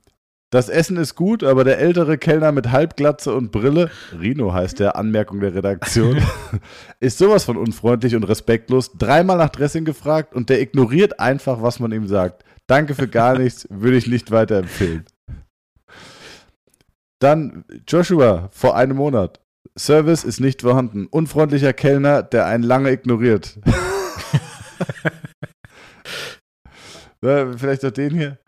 [0.50, 3.88] Das Essen ist gut, aber der ältere Kellner mit Halbglatze und Brille,
[4.20, 6.20] Rino heißt der, Anmerkung der Redaktion,
[7.00, 8.90] ist sowas von unfreundlich und respektlos.
[8.98, 12.44] Dreimal nach Dressing gefragt und der ignoriert einfach, was man ihm sagt.
[12.66, 15.04] Danke für gar nichts, würde ich nicht weiterempfehlen.
[17.20, 19.40] Dann Joshua vor einem Monat.
[19.78, 21.06] Service ist nicht vorhanden.
[21.06, 23.60] Unfreundlicher Kellner, der einen lange ignoriert.
[27.22, 28.38] Ja, Vielleicht auch den hier.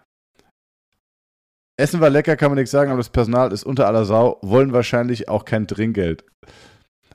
[1.77, 4.73] Essen war lecker, kann man nichts sagen, aber das Personal ist unter aller Sau, wollen
[4.73, 6.25] wahrscheinlich auch kein Trinkgeld.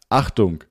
[0.10, 0.64] Achtung.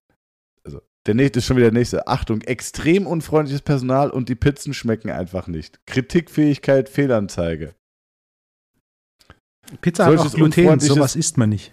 [0.64, 2.08] Also, der nächste ist schon wieder der nächste.
[2.08, 5.78] Achtung, extrem unfreundliches Personal und die Pizzen schmecken einfach nicht.
[5.86, 7.74] Kritikfähigkeit, Fehlanzeige.
[9.80, 11.72] Pizza hat Solches auch Gluten, sowas isst man nicht.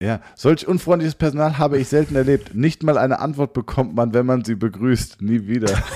[0.00, 2.54] Ja, solch unfreundliches Personal habe ich selten erlebt.
[2.54, 5.22] Nicht mal eine Antwort bekommt man, wenn man sie begrüßt.
[5.22, 5.82] Nie wieder.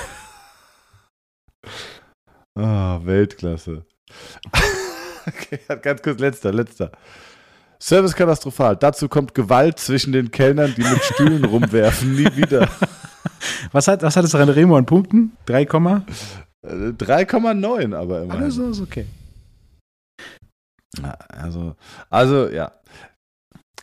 [2.60, 3.86] Ah, Weltklasse.
[5.28, 6.90] Okay, ganz kurz, letzter, letzter.
[7.80, 8.76] Service katastrophal.
[8.76, 12.14] Dazu kommt Gewalt zwischen den Kellnern, die mit Stühlen rumwerfen.
[12.16, 12.68] Nie wieder.
[13.72, 15.36] Was hat, was hat das Remo an Punkten?
[15.46, 15.66] 3, Äh,
[16.66, 18.42] 3,9 aber immerhin.
[18.42, 19.06] alles ist okay.
[21.28, 21.76] Also,
[22.10, 22.72] also ja.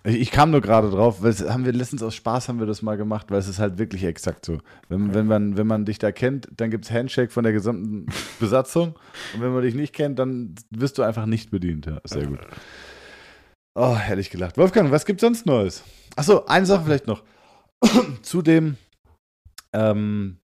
[0.06, 2.82] Ich, kam nur gerade drauf, weil es haben wir letztens aus Spaß haben wir das
[2.82, 4.60] mal gemacht, weil es ist halt wirklich exakt so.
[4.88, 8.06] Wenn, wenn, man, wenn man dich da kennt, dann gibt es Handshake von der gesamten
[8.40, 8.96] Besatzung.
[9.34, 11.88] Und wenn man dich nicht kennt, dann wirst du einfach nicht bedient.
[11.88, 12.40] Ja, sehr gut.
[13.74, 14.58] Oh, herrlich gelacht.
[14.58, 15.84] Wolfgang, was gibt's sonst Neues?
[16.16, 17.24] Achso, eine Sache vielleicht noch.
[18.22, 18.78] zu dem,
[19.74, 20.38] ähm,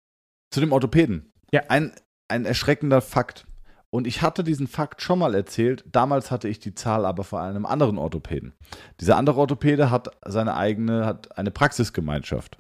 [0.52, 1.32] zu dem Orthopäden.
[1.52, 1.64] Ja.
[1.68, 1.92] Ein
[2.30, 3.46] ein erschreckender Fakt.
[3.92, 5.84] Und ich hatte diesen Fakt schon mal erzählt.
[5.92, 8.54] Damals hatte ich die Zahl aber vor einem anderen Orthopäden.
[9.00, 12.60] Dieser andere Orthopäde hat seine eigene, hat eine Praxisgemeinschaft.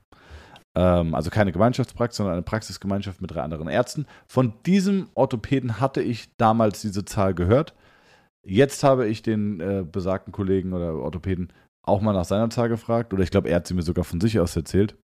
[0.75, 4.07] Ähm, also keine Gemeinschaftspraxis, sondern eine Praxisgemeinschaft mit drei anderen Ärzten.
[4.27, 7.75] Von diesem Orthopäden hatte ich damals diese Zahl gehört.
[8.43, 11.53] Jetzt habe ich den äh, besagten Kollegen oder Orthopäden
[11.83, 13.13] auch mal nach seiner Zahl gefragt.
[13.13, 14.95] Oder ich glaube, er hat sie mir sogar von sich aus erzählt.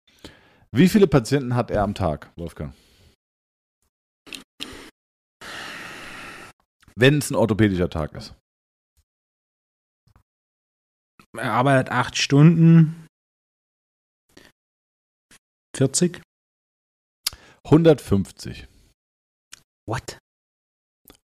[0.71, 2.73] Wie viele Patienten hat er am Tag, Wolfgang?
[6.98, 8.34] Wenn es ein orthopädischer Tag ist.
[11.38, 13.08] Er arbeitet acht Stunden.
[15.76, 16.22] 40?
[17.66, 18.68] 150.
[19.88, 20.18] What?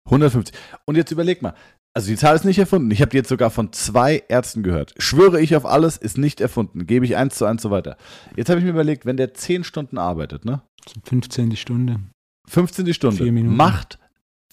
[0.08, 0.56] 150.
[0.88, 1.56] Und jetzt überleg mal.
[1.96, 2.90] Also die Zahl ist nicht erfunden.
[2.92, 4.94] Ich habe die jetzt sogar von zwei Ärzten gehört.
[4.98, 6.88] Schwöre ich auf alles, ist nicht erfunden.
[6.88, 7.98] Gebe ich eins zu eins so weiter.
[8.36, 10.62] Jetzt habe ich mir überlegt, wenn der 10 Stunden arbeitet, ne?
[11.04, 12.00] 15 die Stunde.
[12.48, 13.18] 15 die Stunde.
[13.18, 13.56] Vier Minuten.
[13.56, 14.00] Macht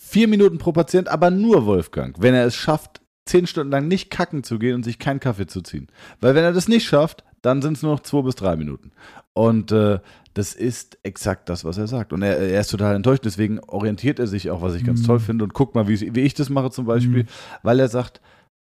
[0.06, 4.08] vier Minuten pro Patient, aber nur Wolfgang, wenn er es schafft, zehn Stunden lang nicht
[4.10, 5.88] kacken zu gehen und sich keinen Kaffee zu ziehen.
[6.20, 8.92] Weil wenn er das nicht schafft, dann sind es nur noch zwei bis drei Minuten.
[9.32, 9.98] Und äh,
[10.34, 12.12] das ist exakt das, was er sagt.
[12.12, 15.06] Und er, er, ist total enttäuscht, deswegen orientiert er sich auch, was ich ganz Mhm.
[15.06, 15.44] toll finde.
[15.44, 17.28] Und guck mal, wie, wie ich das mache zum Beispiel, Mhm.
[17.62, 18.20] weil er sagt,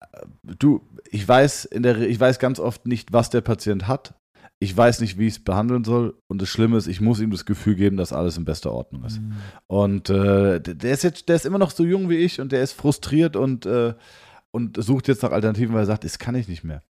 [0.00, 0.06] äh,
[0.44, 4.14] du, ich weiß, in der, ich weiß ganz oft nicht, was der Patient hat.
[4.64, 6.18] Ich weiß nicht, wie ich es behandeln soll.
[6.26, 9.04] Und das Schlimme ist, ich muss ihm das Gefühl geben, dass alles in bester Ordnung
[9.04, 9.20] ist.
[9.20, 9.34] Mhm.
[9.66, 12.62] Und äh, der ist jetzt, der ist immer noch so jung wie ich und der
[12.62, 13.92] ist frustriert und, äh,
[14.52, 16.82] und sucht jetzt nach Alternativen, weil er sagt, das kann ich nicht mehr.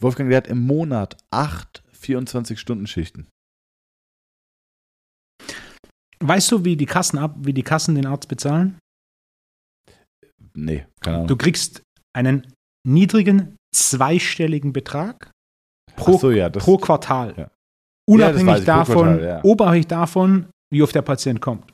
[0.00, 3.28] Wolfgang, der hat im Monat acht 24-Stunden-Schichten.
[6.18, 8.78] Weißt du, wie die Kassen ab, wie die Kassen den Arzt bezahlen?
[10.54, 11.28] Nee, keine Ahnung.
[11.28, 12.52] Du kriegst einen
[12.84, 15.33] niedrigen zweistelligen Betrag
[15.96, 17.34] pro, so, ja, pro Quartal.
[17.36, 17.50] ja.
[18.06, 21.72] Unabhängig ich, davon, Quartal, unabhängig davon, wie oft der Patient kommt.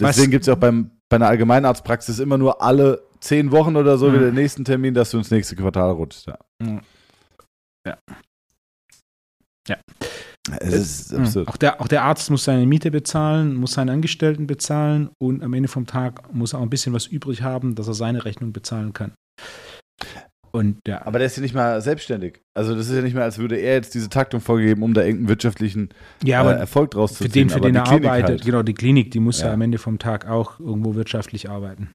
[0.00, 3.96] deswegen gibt es ja auch beim, bei einer Allgemeinarztpraxis immer nur alle zehn Wochen oder
[3.98, 4.14] so Mhm.
[4.14, 6.26] wieder den nächsten Termin, dass du ins nächste Quartal rutschst.
[6.26, 6.38] Ja.
[7.86, 7.98] Ja.
[9.68, 9.76] Ja.
[10.60, 11.20] Es ist Mhm.
[11.20, 11.48] absurd.
[11.48, 15.52] Auch, der, auch der Arzt muss seine Miete bezahlen, muss seine Angestellten bezahlen und am
[15.54, 18.52] Ende vom Tag muss er auch ein bisschen was übrig haben, dass er seine Rechnung
[18.52, 19.12] bezahlen kann.
[20.50, 22.40] Und ja, Aber der ist ja nicht mal selbstständig.
[22.54, 25.02] Also das ist ja nicht mehr, als würde er jetzt diese Taktung vorgeben, um da
[25.02, 25.90] irgendeinen wirtschaftlichen
[26.24, 27.48] ja äh, Erfolg draus zu für ziehen.
[27.48, 28.44] den, für Aber den er Klinik arbeitet, halt.
[28.44, 29.48] genau, die Klinik, die muss ja.
[29.48, 29.54] Ja.
[29.54, 31.90] am Ende vom Tag auch irgendwo wirtschaftlich arbeiten.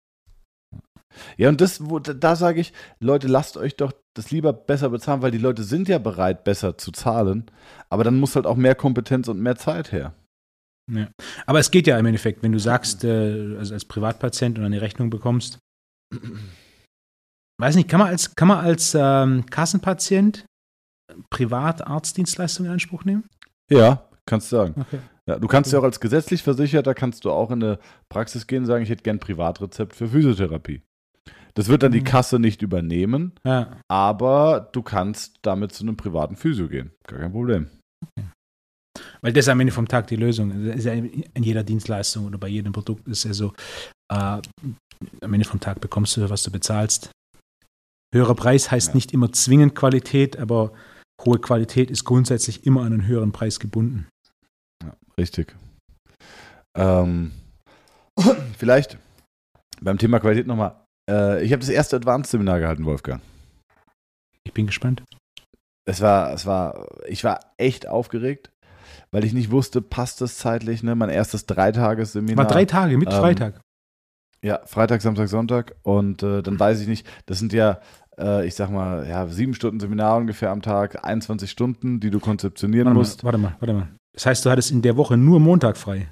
[1.38, 5.22] Ja, und das, wo, da, sage ich, Leute, lasst euch doch das lieber besser bezahlen,
[5.22, 7.46] weil die Leute sind ja bereit, besser zu zahlen.
[7.90, 10.14] Aber dann muss halt auch mehr Kompetenz und mehr Zeit her.
[11.46, 14.82] Aber es geht ja im Endeffekt, wenn du sagst, äh, also als Privatpatient und eine
[14.82, 15.60] Rechnung bekommst,
[17.64, 20.46] weiß nicht, kann man als, kann man als ähm, Kassenpatient
[21.30, 23.26] Privatarztdienstleistungen in Anspruch nehmen?
[23.72, 24.76] Ja, kannst du sagen.
[24.82, 25.00] Okay.
[25.28, 28.64] Ja, du kannst ja auch als gesetzlich Versicherter, kannst du auch in eine Praxis gehen
[28.64, 30.82] und sagen, ich hätte gern ein Privatrezept für Physiotherapie.
[31.54, 32.06] Das wird dann die Mhm.
[32.06, 33.78] Kasse nicht übernehmen, Ja.
[33.88, 36.92] aber du kannst damit zu einem privaten Physio gehen.
[37.08, 37.70] Gar kein Problem.
[39.22, 40.66] Weil das ist am Ende vom Tag die Lösung.
[40.68, 43.54] Das ist ja in jeder Dienstleistung oder bei jedem Produkt ist ja so,
[44.12, 47.10] äh, am Ende vom Tag bekommst du, was du bezahlst.
[48.14, 48.94] Höherer Preis heißt Ja.
[48.96, 50.72] nicht immer zwingend Qualität, aber
[51.26, 54.08] hohe Qualität ist grundsätzlich immer an einen höheren Preis gebunden.
[55.20, 55.56] Richtig.
[56.78, 57.32] Ähm,
[58.58, 58.98] vielleicht
[59.82, 60.76] beim Thema Qualität nochmal.
[61.10, 63.22] Äh, ich habe das erste Advanced-Seminar gehalten, Wolfgang.
[64.46, 65.04] Ich bin gespannt.
[65.86, 68.52] Es war, es war, ich war echt aufgeregt,
[69.12, 70.96] weil ich nicht wusste, passt das zeitlich, ne?
[70.96, 72.46] Mein erstes Dreitagesseminar.
[72.46, 73.60] War drei Tage mit Ähm, Freitag.
[74.44, 75.76] Ja, Freitag, Samstag, Sonntag.
[75.84, 77.80] Und äh, dann weiß ich nicht, das sind ja,
[78.20, 82.20] äh, ich sag mal, ja, sieben Stunden Seminar ungefähr am Tag, 21 Stunden, die du
[82.20, 83.24] konzeptionieren Warte mal, musst.
[83.24, 83.88] warte mal, warte mal.
[84.14, 86.08] Das heißt, du hattest in der Woche nur Montag frei.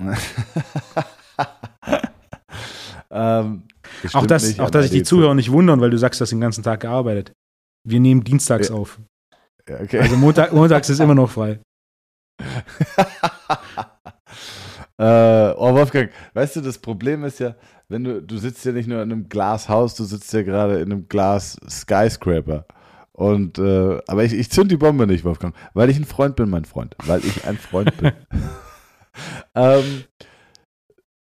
[3.10, 3.62] ähm,
[4.02, 6.22] das Auch, das, nicht, auch dass sich die Zuhörer nicht wundern, weil du sagst, du
[6.22, 7.32] hast den ganzen Tag gearbeitet.
[7.86, 8.74] Wir nehmen dienstags Ja.
[8.74, 8.98] auf.
[9.68, 10.00] Ja, okay.
[10.00, 11.60] Also Montag, montags ist immer noch frei.
[14.98, 17.56] äh, oh, Wolfgang, weißt du, das Problem ist ja,
[17.88, 20.92] wenn du, du sitzt ja nicht nur in einem Glashaus, du sitzt ja gerade in
[20.92, 22.66] einem Glas Skyscraper.
[23.12, 26.50] Und, äh, aber ich, ich zünd die Bombe nicht, Wolfgang, weil ich ein Freund bin,
[26.50, 26.96] mein Freund.
[27.04, 28.12] Weil ich ein Freund bin.
[29.54, 30.04] ähm,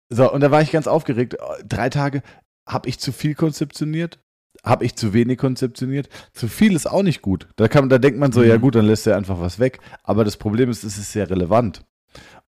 [0.09, 1.35] so, und da war ich ganz aufgeregt.
[1.67, 2.21] Drei Tage
[2.67, 4.19] habe ich zu viel konzeptioniert.
[4.63, 6.09] Habe ich zu wenig konzeptioniert?
[6.33, 7.47] Zu viel ist auch nicht gut.
[7.55, 8.47] Da, kann, da denkt man so, Mhm.
[8.47, 9.79] ja gut, dann lässt er einfach was weg.
[10.03, 11.85] Aber das Problem ist, es ist sehr relevant.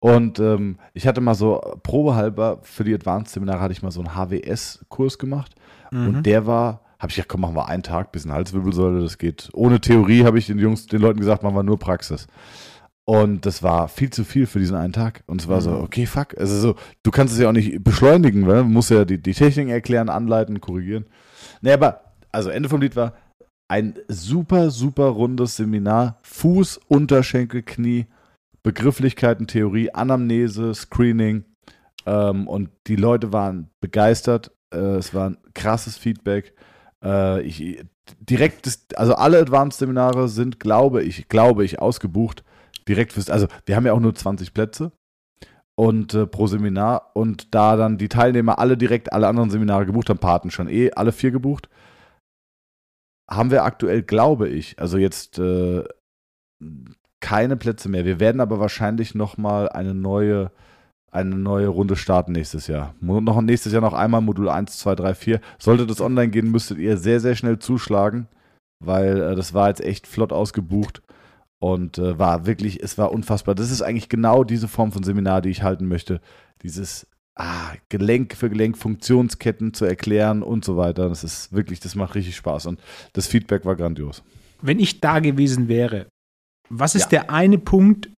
[0.05, 4.13] Und ähm, ich hatte mal so probehalber für die Advanced-Seminare hatte ich mal so einen
[4.13, 5.55] HWS-Kurs gemacht.
[5.89, 6.07] Mhm.
[6.07, 9.49] Und der war, habe ich gesagt, komm, machen wir einen Tag, bisschen Halswirbelsäule, das geht.
[9.53, 12.27] Ohne Theorie habe ich den Jungs, den Leuten gesagt, machen wir nur Praxis.
[13.05, 15.23] Und das war viel zu viel für diesen einen Tag.
[15.25, 15.81] Und es war so, Mhm.
[15.85, 16.37] okay, fuck.
[16.37, 19.33] Also so, du kannst es ja auch nicht beschleunigen, weil du musst ja die, die
[19.33, 21.05] Technik erklären, anleiten, korrigieren.
[21.61, 22.01] Nee, aber,
[22.31, 23.13] also Ende vom Lied war
[23.67, 26.19] ein super, super rundes Seminar.
[26.21, 28.05] Fuß, Unterschenkel, Knie,
[28.65, 31.45] Begrifflichkeiten, Theorie, Anamnese, Screening.
[32.07, 34.51] Ähm, und die Leute waren begeistert.
[34.73, 36.55] Äh, es war ein krasses Feedback.
[37.03, 37.85] Äh, ich,
[38.19, 42.43] direkt, das, also alle Advanced-Seminare sind, glaube ich, glaube ich, ausgebucht.
[42.87, 44.91] Direkt fürs, also wir haben ja auch nur 20 Plätze
[45.75, 50.09] und äh, pro Seminar und da dann die Teilnehmer alle direkt alle anderen Seminare gebucht
[50.09, 51.69] haben, Paten schon eh alle vier gebucht,
[53.29, 55.83] haben wir aktuell, glaube ich, also jetzt äh,
[57.25, 58.05] keine Plätze mehr.
[58.05, 60.51] Wir werden aber wahrscheinlich noch mal eine neue
[61.09, 62.93] eine neue Runde starten nächstes Jahr.
[62.99, 65.41] Noch nächstes Jahr noch einmal Modul 1, 2, 3, 4.
[65.57, 68.27] Sollte das online gehen, müsstet ihr sehr, sehr schnell zuschlagen,
[68.79, 71.01] weil äh, das war jetzt echt flott ausgebucht
[71.57, 73.55] und äh, war wirklich, es war unfassbar.
[73.55, 76.21] Das ist eigentlich genau diese Form von Seminar, die ich halten möchte.
[76.61, 81.09] Dieses ah, Gelenk für Gelenk, Funktionsketten zu erklären und so weiter.
[81.09, 82.79] Das ist wirklich, das macht richtig Spaß und
[83.13, 84.21] das Feedback war grandios.
[84.61, 86.07] Wenn ich da gewesen wäre,
[86.69, 87.21] was ist Ja.
[87.23, 88.09] der eine Punkt,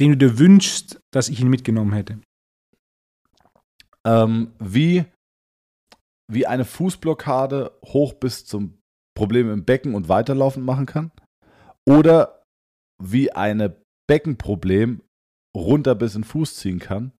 [0.00, 2.20] den du dir wünschst, dass ich ihn mitgenommen hätte?
[4.06, 5.04] ähm, wie,
[6.30, 8.78] wie eine Fußblockade hoch bis zum
[9.16, 11.10] Problem im Becken und weiterlaufen machen kann.
[11.88, 12.44] Oder
[13.02, 15.02] wie eine Beckenproblem
[15.56, 17.12] runter bis in den Fuß ziehen kann.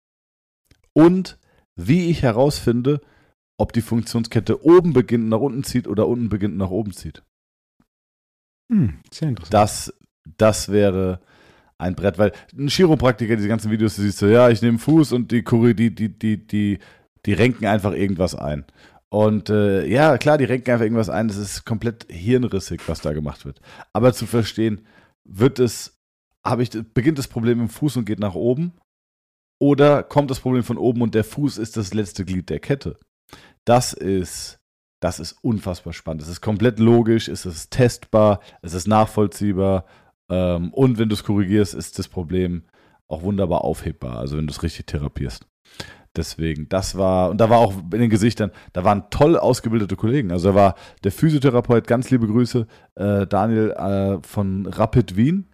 [0.93, 1.39] Und
[1.77, 3.01] wie ich herausfinde,
[3.61, 7.25] ob die Funktionskette oben beginnt nach unten zieht oder unten beginnt nach oben zieht.
[8.73, 9.55] Hm, sehr interessant.
[9.55, 9.95] Das,
[10.39, 11.21] das wäre
[11.79, 15.13] ein Brett, weil ein Chiropraktiker, diese ganzen Videos, du siehst so, ja, ich nehme Fuß
[15.13, 16.79] und die, Chore- die, die, die, die,
[17.27, 18.65] die renken einfach irgendwas ein.
[19.09, 21.29] Und äh, ja, klar, die renken einfach irgendwas ein.
[21.29, 23.61] Das ist komplett hirnrissig, was da gemacht wird.
[23.93, 24.87] Aber zu verstehen,
[25.25, 25.99] wird es,
[26.45, 28.73] habe ich, beginnt das Problem im Fuß und geht nach oben?
[29.59, 32.97] Oder kommt das Problem von oben und der Fuß ist das letzte Glied der Kette?
[33.65, 34.59] Das ist,
[35.01, 36.23] das ist unfassbar spannend.
[36.23, 39.87] Es ist komplett logisch, es ist testbar, es ist nachvollziehbar.
[40.31, 42.63] Ähm, und wenn du es korrigierst, ist das Problem
[43.09, 45.47] auch wunderbar aufhebbar, also wenn du es richtig therapierst.
[46.17, 50.33] Deswegen, das war, und da war auch in den Gesichtern, da waren toll ausgebildete Kollegen.
[50.33, 50.75] Also da war
[51.05, 55.47] der Physiotherapeut, ganz liebe Grüße, äh, Daniel äh, von Rapid Wien,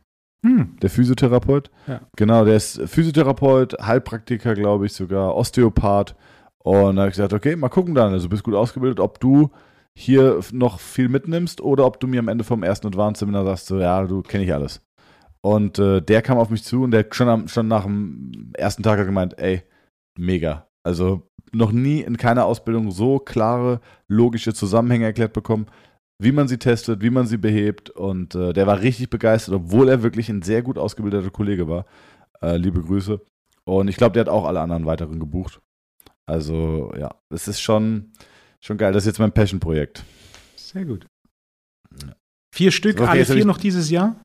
[0.45, 1.70] Hm, der Physiotherapeut.
[1.87, 2.01] Ja.
[2.16, 6.16] Genau, der ist Physiotherapeut, Heilpraktiker, glaube ich, sogar Osteopath.
[6.59, 8.12] Und da habe ich gesagt, okay, mal gucken dann.
[8.12, 9.51] Also du bist gut ausgebildet, ob du
[9.99, 13.66] hier noch viel mitnimmst oder ob du mir am Ende vom ersten Advanced Seminar sagst,
[13.66, 14.80] so, ja, du kenne ich alles.
[15.45, 18.82] Und äh, der kam auf mich zu und der schon, am, schon nach dem ersten
[18.82, 19.62] Tag hat gemeint, ey,
[20.18, 20.68] mega.
[20.84, 25.66] Also noch nie in keiner Ausbildung so klare, logische Zusammenhänge erklärt bekommen,
[26.18, 27.90] wie man sie testet, wie man sie behebt.
[27.90, 31.84] Und äh, der war richtig begeistert, obwohl er wirklich ein sehr gut ausgebildeter Kollege war.
[32.40, 33.20] Äh, liebe Grüße.
[33.64, 35.61] Und ich glaube, der hat auch alle anderen weiteren gebucht.
[36.26, 38.12] Also ja, es ist schon,
[38.65, 38.93] schon geil.
[38.93, 40.05] Das ist jetzt mein Passion-Projekt.
[40.57, 41.07] sehr gut.
[42.03, 42.15] Ja.
[42.55, 44.17] Vier Stück, Okay, alle vier noch dieses Jahr?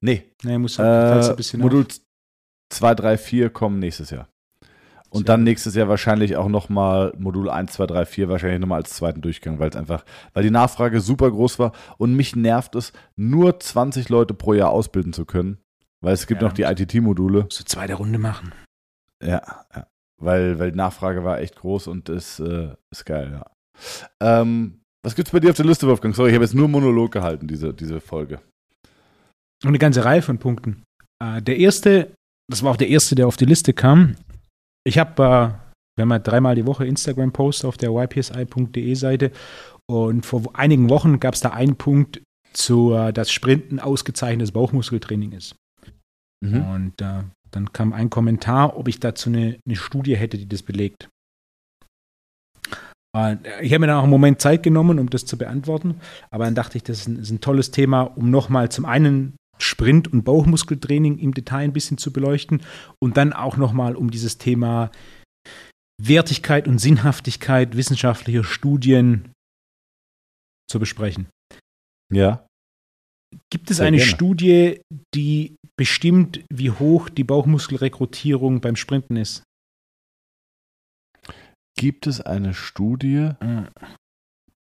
[0.00, 1.86] Nee, Nee, muss halt äh, ein bisschen Modul
[2.72, 4.28] 2, 3, 4 kommen nächstes Jahr.
[5.10, 5.44] Und Sehr dann gut.
[5.46, 9.58] nächstes Jahr wahrscheinlich auch nochmal Modul 1, 2, 3, 4, wahrscheinlich nochmal als zweiten Durchgang,
[9.58, 14.08] weil es einfach, weil die Nachfrage super groß war und mich nervt es, nur 20
[14.08, 15.58] Leute pro Jahr ausbilden zu können,
[16.00, 16.48] weil es gibt Ja.
[16.48, 17.46] noch die ITT-Module.
[17.50, 18.52] so zweite Runde machen.
[19.22, 19.42] Ja,
[19.74, 19.86] ja.
[20.20, 23.50] Weil, weil die Nachfrage war echt groß und ist, äh, ist geil, ja.
[24.20, 26.14] Ähm, was gibt's bei dir auf der Liste, Wolfgang?
[26.14, 28.40] Sorry, ich habe jetzt nur Monolog gehalten, diese, diese Folge.
[29.62, 30.82] Und eine ganze Reihe von Punkten.
[31.22, 32.12] Äh, der erste,
[32.50, 34.16] das war auch der erste, der auf die Liste kam.
[34.84, 39.32] Ich habe, äh, wir haben ja dreimal die Woche Instagram-Post auf der ypsi.de Seite
[39.90, 45.32] und vor einigen Wochen gab es da einen Punkt zu, äh, dass Sprinten ausgezeichnetes Bauchmuskeltraining
[45.32, 45.56] ist.
[46.44, 46.62] Mhm.
[46.62, 50.62] Und äh, dann kam ein Kommentar, ob ich dazu eine, eine Studie hätte, die das
[50.62, 51.08] belegt.
[53.16, 56.00] Äh, ich habe mir dann auch einen Moment Zeit genommen, um das zu beantworten.
[56.30, 59.36] Aber dann dachte ich, das ist ein, ist ein tolles Thema, um nochmal zum einen
[59.58, 62.62] Sprint- und Bauchmuskeltraining im Detail ein bisschen zu beleuchten
[62.98, 64.90] und dann auch nochmal um dieses Thema
[66.00, 69.32] Wertigkeit und Sinnhaftigkeit wissenschaftlicher Studien
[70.70, 71.28] zu besprechen.
[72.12, 72.46] Ja.
[73.50, 74.10] Gibt es Sehr eine gerne.
[74.10, 74.80] Studie,
[75.14, 79.42] die bestimmt, wie hoch die Bauchmuskelrekrutierung beim Sprinten ist?
[81.78, 83.30] Gibt es eine Studie,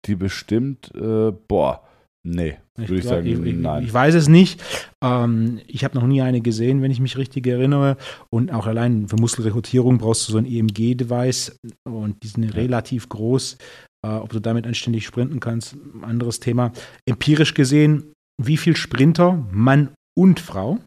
[0.05, 1.83] die bestimmt, äh, boah,
[2.23, 3.83] nee, würde ich, glaub, sagen, ich, nein.
[3.83, 4.63] Ich weiß es nicht.
[5.03, 7.97] Ähm, ich habe noch nie eine gesehen, wenn ich mich richtig erinnere.
[8.29, 12.51] Und auch allein für Muskelrekrutierung brauchst du so ein EMG-Device und die sind Ja.
[12.51, 13.57] relativ groß.
[14.03, 16.71] Äh, ob du damit anständig sprinten kannst, ein anderes Thema.
[17.05, 18.13] Empirisch gesehen,
[18.47, 20.79] wie viel Sprinter, Mann und Frau,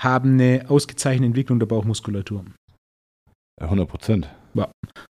[0.00, 2.44] haben eine ausgezeichnete Entwicklung der Bauchmuskulatur.
[3.60, 4.28] 100 Prozent.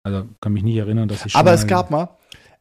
[0.05, 2.09] Also kann mich nicht erinnern, dass ich schon Aber mal- es gab mal,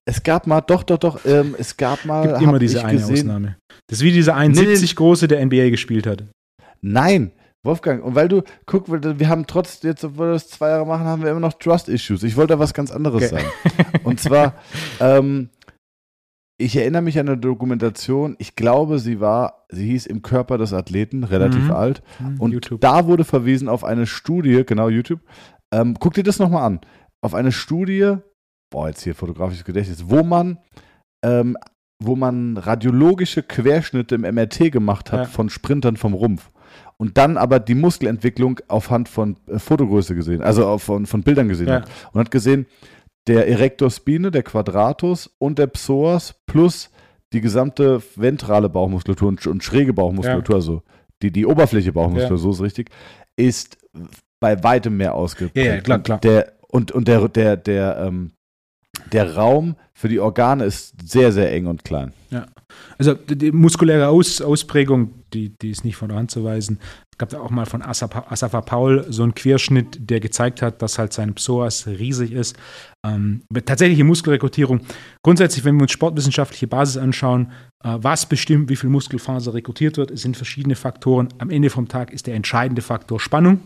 [0.05, 2.27] es gab mal, doch, doch, doch, ähm, es gab mal.
[2.29, 3.57] gibt immer diese eine gesehen, Ausnahme.
[3.87, 6.25] Das ist wie dieser 71 große, der NBA gespielt hat.
[6.81, 7.31] Nein,
[7.65, 11.05] Wolfgang, und weil du, guck, wir haben trotz, jetzt, obwohl wir das zwei Jahre machen,
[11.07, 12.23] haben wir immer noch Trust-Issues.
[12.25, 13.43] Ich wollte da was ganz anderes Okay.
[13.43, 14.01] sagen.
[14.05, 14.55] Und zwar,
[15.01, 15.51] ähm,
[16.59, 20.73] ich erinnere mich an eine Dokumentation, ich glaube, sie war, sie hieß Im Körper des
[20.73, 21.71] Athleten, relativ Mhm.
[21.71, 22.03] alt.
[22.19, 22.81] Hm, Und YouTube.
[22.81, 25.21] da wurde verwiesen auf eine Studie, genau, YouTube.
[25.73, 26.81] Ähm, guck dir das nochmal an.
[27.21, 28.17] Auf eine Studie,
[28.71, 30.59] boah, jetzt hier fotografisches Gedächtnis, wo man,
[31.25, 31.57] ähm,
[32.03, 35.25] wo man radiologische Querschnitte im MRT gemacht hat Ja.
[35.27, 36.51] von Sprintern vom Rumpf.
[36.97, 41.49] Und dann aber die Muskelentwicklung aufhand von äh, Fotogröße gesehen, also auf, von, von Bildern
[41.49, 41.75] gesehen Ja.
[41.83, 41.89] hat.
[42.13, 42.67] Und hat gesehen,
[43.29, 46.91] der Erector spine, der Quadratus und der Psoas plus
[47.33, 50.83] die gesamte ventrale Bauchmuskulatur und, und schräge Bauchmuskulatur, also
[51.23, 52.43] die, die Oberfläche Bauchmuskulatur, Ja.
[52.43, 52.91] so ist richtig,
[53.37, 53.77] ist
[54.41, 55.57] bei weitem mehr ausgeprägt.
[55.67, 56.19] Ja, ja, klar, Und klar.
[56.21, 58.33] Der, und und der, der, der, ähm,
[59.13, 62.13] der Raum für die Organe ist sehr, sehr eng und klein.
[62.99, 66.79] Also die, die muskuläre Aus, Ausprägung, die, die ist nicht von der Hand zu weisen.
[67.19, 71.13] Gab da auch mal von Asafa, Paul so einen Querschnitt, der gezeigt hat, dass halt
[71.13, 72.57] sein Psoas riesig ist.
[73.05, 74.81] Ähm, tatsächliche Muskelrekrutierung.
[75.25, 77.53] Grundsätzlich, wenn wir uns sportwissenschaftliche Basis anschauen,
[77.85, 81.29] äh, was bestimmt, wie viel Muskelfaser rekrutiert wird, es sind verschiedene Faktoren.
[81.39, 83.61] Am Ende vom Tag ist der entscheidende Faktor Spannung.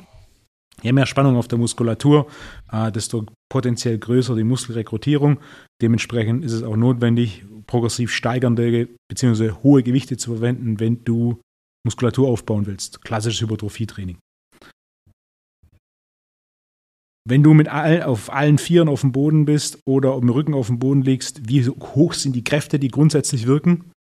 [0.81, 2.27] Je mehr Spannung auf der Muskulatur,
[2.73, 5.39] äh, desto potenziell größer die Muskelrekrutierung.
[5.83, 9.53] Dementsprechend ist es auch notwendig, progressiv steigernde bzw.
[9.63, 11.39] hohe Gewichte zu verwenden, wenn du
[11.85, 13.03] Muskulatur aufbauen willst.
[13.03, 14.19] Klassisches Hypertrophietraining.
[17.25, 20.67] Wenn du mit all, auf allen Vieren auf dem Boden bist oder im Rücken auf
[20.67, 23.93] dem Boden liegst, wie hoch sind die Kräfte, die grundsätzlich wirken?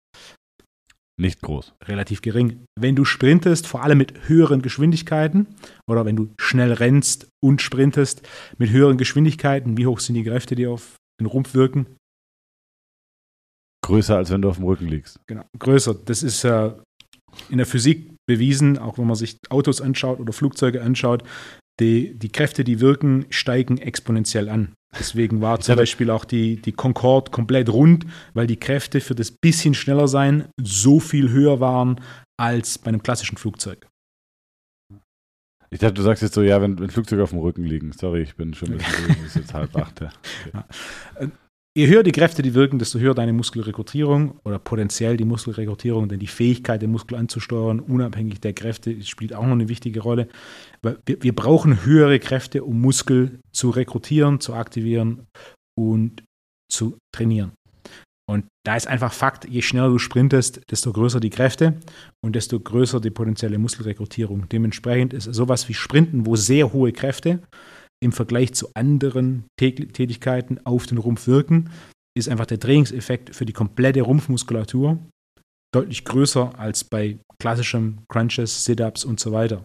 [1.20, 1.74] Nicht groß.
[1.84, 2.64] relativ gering.
[2.76, 5.46] Wenn du sprintest, vor allem mit höheren Geschwindigkeiten,
[5.88, 8.22] oder wenn du schnell rennst und sprintest
[8.58, 11.86] mit höheren Geschwindigkeiten, wie hoch sind die Kräfte, die auf den Rumpf wirken?
[13.84, 15.20] Größer, als wenn du auf dem Rücken liegst.
[15.26, 15.94] Genau, größer.
[15.94, 16.72] Das ist äh,
[17.48, 21.22] in der Physik bewiesen, auch wenn man sich Autos anschaut oder Flugzeuge anschaut.
[21.80, 24.74] Die, die Kräfte, die wirken, steigen exponentiell an.
[24.98, 28.04] Deswegen war zum Beispiel auch die, die Concorde komplett rund,
[28.34, 32.00] weil die Kräfte für das bisschen schneller sein so viel höher waren
[32.38, 33.88] als bei einem klassischen Flugzeug.
[35.70, 37.92] Ich dachte, du sagst jetzt so, ja, wenn, wenn Flugzeuge auf dem Rücken liegen.
[37.92, 40.02] Sorry, ich bin schon ein bisschen es ist jetzt halb acht.
[40.02, 40.12] Ja.
[41.74, 46.20] Je höher die Kräfte, die wirken, desto höher deine Muskelrekrutierung oder potenziell die Muskelrekrutierung, denn
[46.20, 50.28] die Fähigkeit, den Muskel anzusteuern, unabhängig der Kräfte, spielt auch noch eine wichtige Rolle.
[50.82, 55.26] Wir, wir brauchen höhere Kräfte, um Muskel zu rekrutieren, zu aktivieren
[55.74, 56.22] und
[56.70, 57.52] zu trainieren.
[58.28, 61.80] Und da ist einfach Fakt, je schneller du sprintest, desto größer die Kräfte
[62.22, 64.46] und desto größer die potenzielle Muskelrekrutierung.
[64.50, 67.40] Dementsprechend ist sowas wie Sprinten, wo sehr hohe Kräfte
[68.03, 71.70] im Vergleich zu anderen Tä- Tätigkeiten auf den Rumpf wirken,
[72.18, 74.98] ist einfach der Trainingseffekt für die komplette Rumpfmuskulatur
[75.74, 79.64] deutlich größer als bei klassischem Crunches, Sit-Ups und so weiter.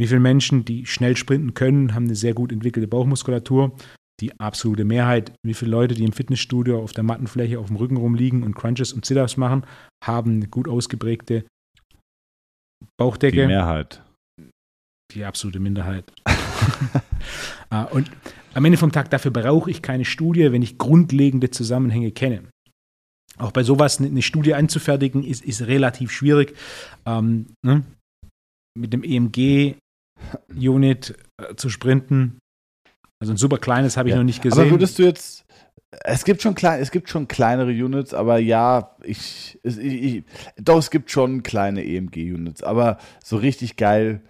[0.00, 3.76] Wie viele Menschen, die schnell sprinten können, haben eine sehr gut entwickelte Bauchmuskulatur?
[4.20, 5.32] Die absolute Mehrheit.
[5.44, 8.92] Wie viele Leute, die im Fitnessstudio auf der Mattenfläche auf dem Rücken rumliegen und Crunches
[8.94, 9.64] und Sit-Ups machen,
[10.02, 11.44] haben eine gut ausgeprägte
[12.80, 13.46] Die Bauchdecke?
[13.46, 14.02] Mehrheit.
[15.12, 16.10] die absolute Minderheit.
[17.70, 18.10] Ah, und
[18.52, 22.42] am Ende vom Tag, dafür brauche ich keine Studie, wenn ich grundlegende Zusammenhänge kenne.
[23.38, 26.54] Auch bei sowas eine- Studie anzufertigen, ist, ist relativ schwierig.
[27.06, 27.82] Ähm, ne?
[28.78, 29.78] Mit dem EMG-Unit
[31.40, 32.38] äh, zu sprinten.
[33.20, 34.60] Also ein super kleines habe ich Ja, noch nicht gesehen.
[34.60, 35.44] Aber würdest du jetzt.
[36.04, 40.24] Es gibt schon klein, es gibt schon kleinere Units, aber ja, ich, ich, ich
[40.56, 44.22] doch es gibt schon kleine EMG-Units, aber so richtig geil,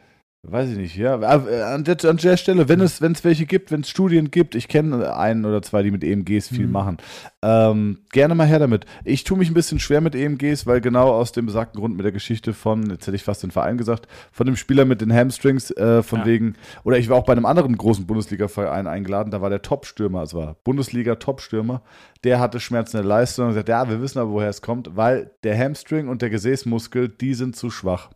[0.45, 0.97] weiß ich nicht.
[0.97, 3.88] Ja, Aber an der, an der Stelle, wenn es, wenn es welche gibt, wenn es
[3.88, 6.72] Studien gibt, ich kenne einen oder zwei, die mit EMGs viel Mhm.
[6.72, 6.97] machen.
[7.43, 8.84] Ähm, gerne mal her damit.
[9.05, 12.05] Ich tue mich ein bisschen schwer mit EMGs, weil genau aus dem besagten Grund mit
[12.05, 15.12] der Geschichte von, jetzt hätte ich fast den Verein gesagt, von dem Spieler mit den
[15.12, 16.26] Hamstrings, äh, von Ja.
[16.26, 20.20] wegen, oder ich war auch bei einem anderen großen Bundesliga-Verein eingeladen, da war der Top-Stürmer,
[20.20, 21.82] also war Bundesliga-Top-Stürmer,
[22.24, 24.97] der hatte Schmerzen in der Leistung und gesagt, ja, wir wissen aber, woher es kommt,
[24.97, 28.11] weil der Hamstring und der Gesäßmuskel, die sind zu schwach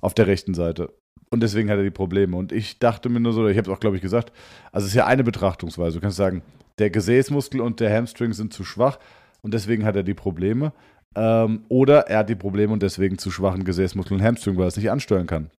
[0.00, 0.92] auf der rechten Seite.
[1.30, 2.36] Und deswegen hat er die Probleme.
[2.36, 4.32] Und ich dachte mir nur so, ich habe es auch, glaube ich, gesagt,
[4.72, 5.96] also es ist ja eine Betrachtungsweise.
[5.96, 6.42] Du kannst sagen,
[6.78, 8.98] der Gesäßmuskel und der Hamstring sind zu schwach
[9.42, 10.72] und deswegen hat er die Probleme.
[11.14, 14.68] Ähm, oder er hat die Probleme und deswegen zu schwachen Gesäßmuskel und Hamstring, weil er
[14.68, 15.50] es nicht ansteuern kann.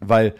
[0.00, 0.34] Weil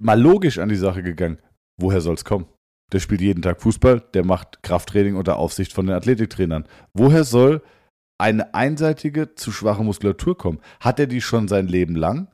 [0.00, 1.38] mal logisch an die Sache gegangen,
[1.80, 2.46] woher soll es kommen?
[2.92, 6.66] Der spielt jeden Tag Fußball, der macht Krafttraining unter Aufsicht von den Athletiktrainern.
[6.92, 7.62] Woher soll
[8.18, 10.60] eine einseitige, zu schwache Muskulatur kommen?
[10.80, 12.28] Hat er die schon sein Leben lang?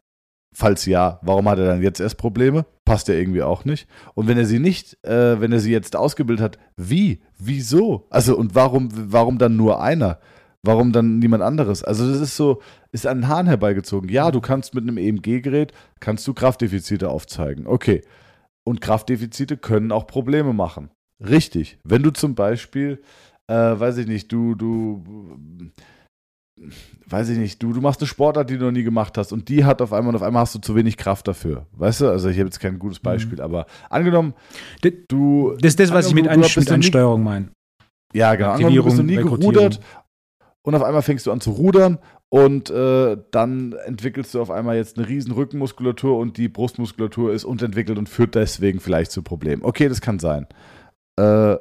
[0.55, 2.65] Falls ja, warum hat er dann jetzt erst Probleme?
[2.85, 3.87] Passt ja irgendwie auch nicht.
[4.15, 7.21] Und wenn er sie nicht, äh, wenn er sie jetzt ausgebildet hat, wie?
[7.39, 8.07] Wieso?
[8.11, 10.19] Also und warum, warum dann nur einer?
[10.63, 11.85] Warum dann niemand anderes?
[11.85, 14.11] Also das ist so, ist an den Haaren herbeigezogen.
[14.11, 17.67] Ja, du kannst mit einem EMG-Gerät, kannst du Kraftdefizite aufzeigen.
[17.67, 18.03] Okay.
[18.65, 20.91] Und Kraftdefizite können auch Probleme machen.
[21.21, 21.79] Richtig.
[21.85, 23.03] Wenn du zum Beispiel,
[23.47, 25.05] äh, weiß ich nicht, du, du,
[27.07, 29.49] weiß ich nicht, du, du machst eine Sportart, die du noch nie gemacht hast und
[29.49, 31.67] die hat auf einmal und auf einmal hast du zu wenig Kraft dafür.
[31.73, 32.09] Weißt du?
[32.09, 33.45] Also ich habe jetzt kein gutes Beispiel, mhm.
[33.45, 34.35] aber angenommen,
[35.09, 35.57] du.
[35.61, 37.49] Das ist das, was ich mit, An mit Ansteuerung meine.
[38.13, 38.51] Ja, genau.
[38.51, 39.81] Angenommen, du bist noch nie gerudert
[40.63, 41.99] und auf einmal fängst du an zu rudern
[42.31, 47.45] und äh, dann entwickelst du auf einmal jetzt eine riesen Rückenmuskulatur und die Brustmuskulatur ist
[47.45, 49.63] unterentwickelt und führt deswegen vielleicht zu Problemen.
[49.63, 50.47] Okay, das kann sein.
[51.19, 51.57] Äh,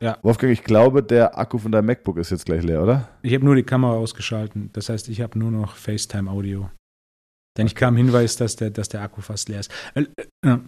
[0.00, 0.18] ja.
[0.22, 3.08] Wolfgang, ich glaube, der Akku von deinem MacBook ist jetzt gleich leer, oder?
[3.22, 4.70] Ich habe nur die Kamera ausgeschalten.
[4.72, 6.70] Das heißt, ich habe nur noch FaceTime-Audio.
[7.58, 9.70] Denn ich kam Hinweis, dass der, dass der Akku fast leer ist.
[9.94, 10.06] Äh,
[10.46, 10.58] äh,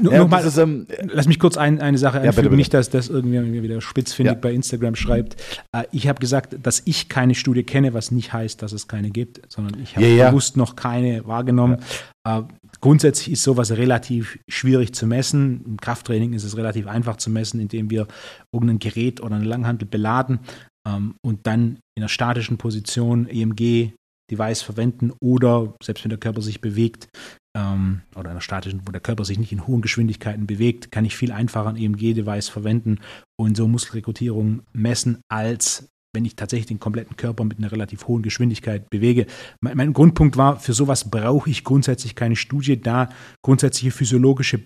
[0.00, 2.56] nur, ja, ist, ähm, lass mich kurz ein, eine Sache einfügen, ja, bitte, bitte.
[2.56, 4.40] nicht, dass das irgendwie wieder spitzfindig ja.
[4.40, 5.36] bei Instagram schreibt.
[5.72, 9.10] Äh, ich habe gesagt, dass ich keine Studie kenne, was nicht heißt, dass es keine
[9.10, 11.78] gibt, sondern ich habe ja, bewusst noch keine wahrgenommen.
[12.26, 12.42] Äh,
[12.82, 15.64] grundsätzlich ist sowas relativ schwierig zu messen.
[15.64, 18.06] Im Krafttraining ist es relativ einfach zu messen, indem wir
[18.52, 20.40] irgendein Gerät oder eine Langhantel beladen
[20.86, 23.92] ähm, und dann in einer statischen Position EMG
[24.30, 27.08] Device verwenden oder selbst wenn der Körper sich bewegt,
[27.56, 31.16] ähm, oder einer statischen, wo der Körper sich nicht in hohen Geschwindigkeiten bewegt, kann ich
[31.16, 33.00] viel einfacher ein EMG-Device verwenden
[33.38, 38.22] und so Muskelrekrutierung messen, als wenn ich tatsächlich den kompletten Körper mit einer relativ hohen
[38.22, 39.26] Geschwindigkeit bewege.
[39.60, 43.08] Mein, mein Grundpunkt war, für sowas brauche ich grundsätzlich keine Studie, da
[43.44, 44.60] grundsätzliche physiologische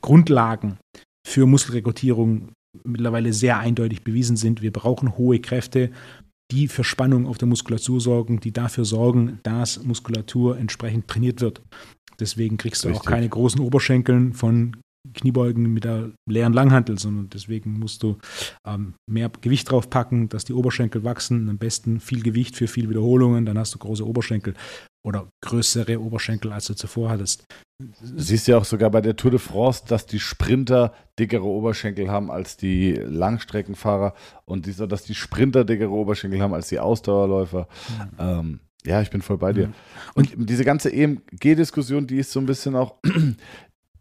[0.00, 0.78] Grundlagen
[1.26, 2.52] für Muskelrekrutierung
[2.84, 4.62] mittlerweile sehr eindeutig bewiesen sind.
[4.62, 5.90] Wir brauchen hohe Kräfte
[6.50, 11.62] die für Spannung auf der Muskulatur sorgen, die dafür sorgen, dass Muskulatur entsprechend trainiert wird.
[12.18, 13.06] Deswegen kriegst du Richtig.
[13.06, 14.76] auch keine großen Oberschenkeln von
[15.14, 18.18] Kniebeugen mit der leeren Langhantel, sondern deswegen musst du
[18.66, 21.48] ähm, mehr Gewicht draufpacken, dass die Oberschenkel wachsen.
[21.48, 24.54] Am besten viel Gewicht für viel Wiederholungen, dann hast du große Oberschenkel
[25.06, 27.44] oder größere Oberschenkel, als du zuvor hattest.
[27.80, 32.10] Du siehst ja auch sogar bei der Tour de France, dass die Sprinter dickere Oberschenkel
[32.10, 37.68] haben als die Langstreckenfahrer und dieser, dass die Sprinter dickere Oberschenkel haben als die Ausdauerläufer.
[37.88, 38.18] Mhm.
[38.18, 39.68] Ähm, ja, ich bin voll bei dir.
[39.68, 39.74] Mhm.
[40.14, 42.96] Und diese ganze EMG-Diskussion, die ist so ein bisschen auch,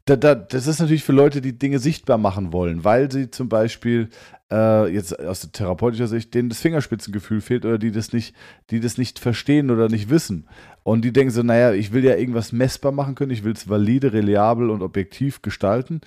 [0.08, 3.49] da, da, das ist natürlich für Leute, die Dinge sichtbar machen wollen, weil sie zum
[3.49, 4.10] Beispiel
[4.49, 8.34] äh, jetzt aus therapeutischer Sicht denen das Fingerspitzengefühl fehlt oder die das nicht,
[8.70, 10.47] die das nicht verstehen oder nicht wissen.
[10.84, 13.68] Und die denken so, naja, ich will ja irgendwas messbar machen können, ich will es
[13.68, 15.99] valide, reliabel und objektiv gestalten.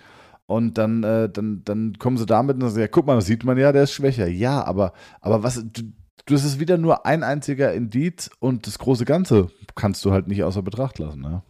[0.47, 3.59] Und dann, äh, dann, dann kommen sie damit und sagen, ja, guck mal, sieht man
[3.59, 4.27] ja, der ist schwächer.
[4.27, 5.83] Ja, aber, aber was, du,
[6.25, 10.43] das ist wieder nur ein einziger Indiz und das große Ganze kannst du halt nicht
[10.43, 11.21] außer Betracht lassen.
[11.21, 11.43] Ne?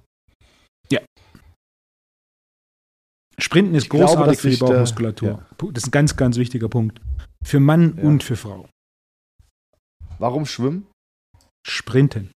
[0.90, 1.00] Ja,
[3.40, 5.28] Sprinten ist ich großartig glaube, für die Bauchmuskulatur.
[5.28, 5.68] Ja.
[5.72, 7.00] Das ist ein ganz, ganz wichtiger Punkt.
[7.42, 8.04] Für Mann ja.
[8.04, 8.68] und für Frau.
[10.18, 10.86] Warum schwimmen?
[11.66, 12.30] Sprinten.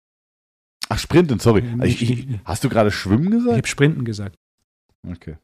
[0.90, 1.64] Ach, Sprinten, sorry.
[1.84, 3.52] Ich, ich, hast du gerade Schwimmen gesagt?
[3.52, 4.36] Ich habe Sprinten gesagt.
[5.08, 5.38] Okay.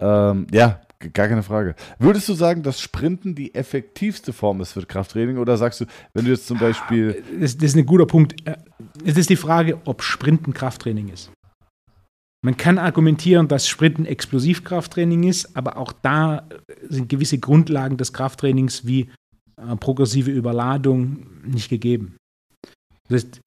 [0.00, 0.80] Ähm, ja,
[1.12, 1.74] gar keine Frage.
[1.98, 5.38] Würdest du sagen, dass Sprinten die effektivste Form ist für Krafttraining?
[5.38, 7.22] Oder sagst du, wenn du jetzt zum Beispiel.
[7.38, 8.46] Das, das ist ein guter Punkt.
[8.46, 8.56] Äh,
[9.04, 11.30] es ist die Frage, ob Sprinten Krafttraining ist.
[12.46, 16.48] Man kann argumentieren, dass Sprinten Explosivkrafttraining ist, aber auch da
[16.88, 19.10] sind gewisse Grundlagen des Krafttrainings wie
[19.56, 22.16] äh, progressive Überladung nicht gegeben.
[23.08, 23.40] Das heißt,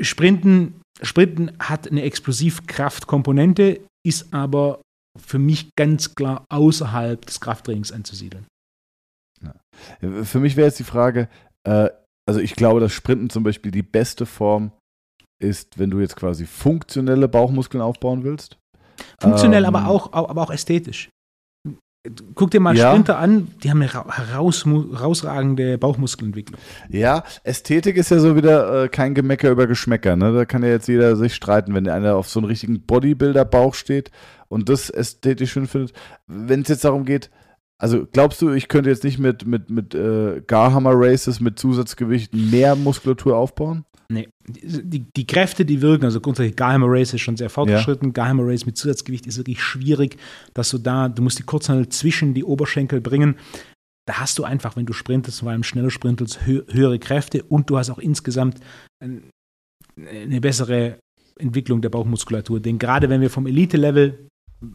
[0.00, 4.80] Sprinten, Sprinten hat eine Explosivkraftkomponente, ist aber
[5.22, 8.46] für mich ganz klar außerhalb des Krafttrainings anzusiedeln.
[10.00, 11.28] Für mich wäre jetzt die Frage,
[11.68, 11.90] äh,
[12.26, 14.72] also ich glaube, dass Sprinten zum Beispiel die beste Form
[15.40, 18.58] ist, wenn du jetzt quasi funktionelle Bauchmuskeln aufbauen willst.
[19.18, 21.10] Funktionell, ähm, aber, auch, aber auch ästhetisch.
[22.34, 22.90] Guck dir mal ja.
[22.90, 26.58] Sprinter an, die haben eine heraus, herausragende Bauchmuskelentwicklung.
[26.88, 30.16] Ja, Ästhetik ist ja so wieder äh, kein Gemecker über Geschmäcker.
[30.16, 30.32] Ne?
[30.32, 34.10] Da kann ja jetzt jeder sich streiten, wenn einer auf so einem richtigen Bodybuilder-Bauch steht
[34.48, 35.92] und das ästhetisch schön findet.
[36.26, 37.30] Wenn es jetzt darum geht,
[37.76, 42.34] also glaubst du, ich könnte jetzt nicht mit, mit, mit äh, Garhammer Races mit Zusatzgewicht
[42.34, 43.84] mehr Muskulatur aufbauen?
[44.12, 48.08] Nee, die, die Kräfte, die wirken, also grundsätzlich Geheimer Race ist schon sehr fortgeschritten.
[48.08, 48.12] Ja.
[48.12, 50.16] Geheimer Race mit Zusatzgewicht ist wirklich schwierig,
[50.52, 53.36] dass du da, du musst die Kurzhandel zwischen die Oberschenkel bringen.
[54.08, 57.70] Da hast du einfach, wenn du sprintest, vor allem schneller sprintest, hö höhere Kräfte und
[57.70, 58.58] du hast auch insgesamt
[59.00, 60.98] eine bessere
[61.38, 62.58] Entwicklung der Bauchmuskulatur.
[62.58, 64.26] Denn gerade wenn wir vom Elite-Level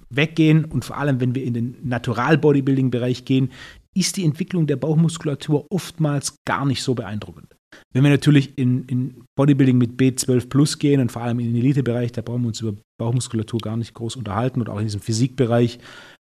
[0.10, 3.52] weggehen und vor allem, wenn wir in den Natural-Bodybuilding-Bereich gehen,
[3.94, 7.55] ist die Entwicklung der Bauchmuskulatur oftmals gar nicht so beeindruckend.
[7.94, 11.56] Wenn wir natürlich in, in Bodybuilding mit B12 Plus gehen und vor allem in den
[11.56, 15.02] Elitebereich, da brauchen wir uns über Bauchmuskulatur gar nicht groß unterhalten oder auch in diesem
[15.02, 15.80] Physikbereich,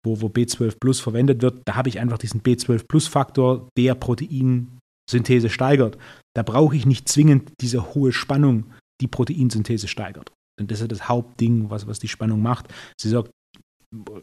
[0.04, 3.94] wo, wo B12 Plus verwendet wird, da habe ich einfach diesen B12 Plus Faktor, der
[3.94, 5.98] Proteinsynthese steigert.
[6.34, 8.64] Da brauche ich nicht zwingend diese hohe Spannung,
[9.00, 10.32] die Proteinsynthese steigert.
[10.60, 12.68] Und das ist das Hauptding, was, was die Spannung macht.
[13.00, 13.30] Sie sorgt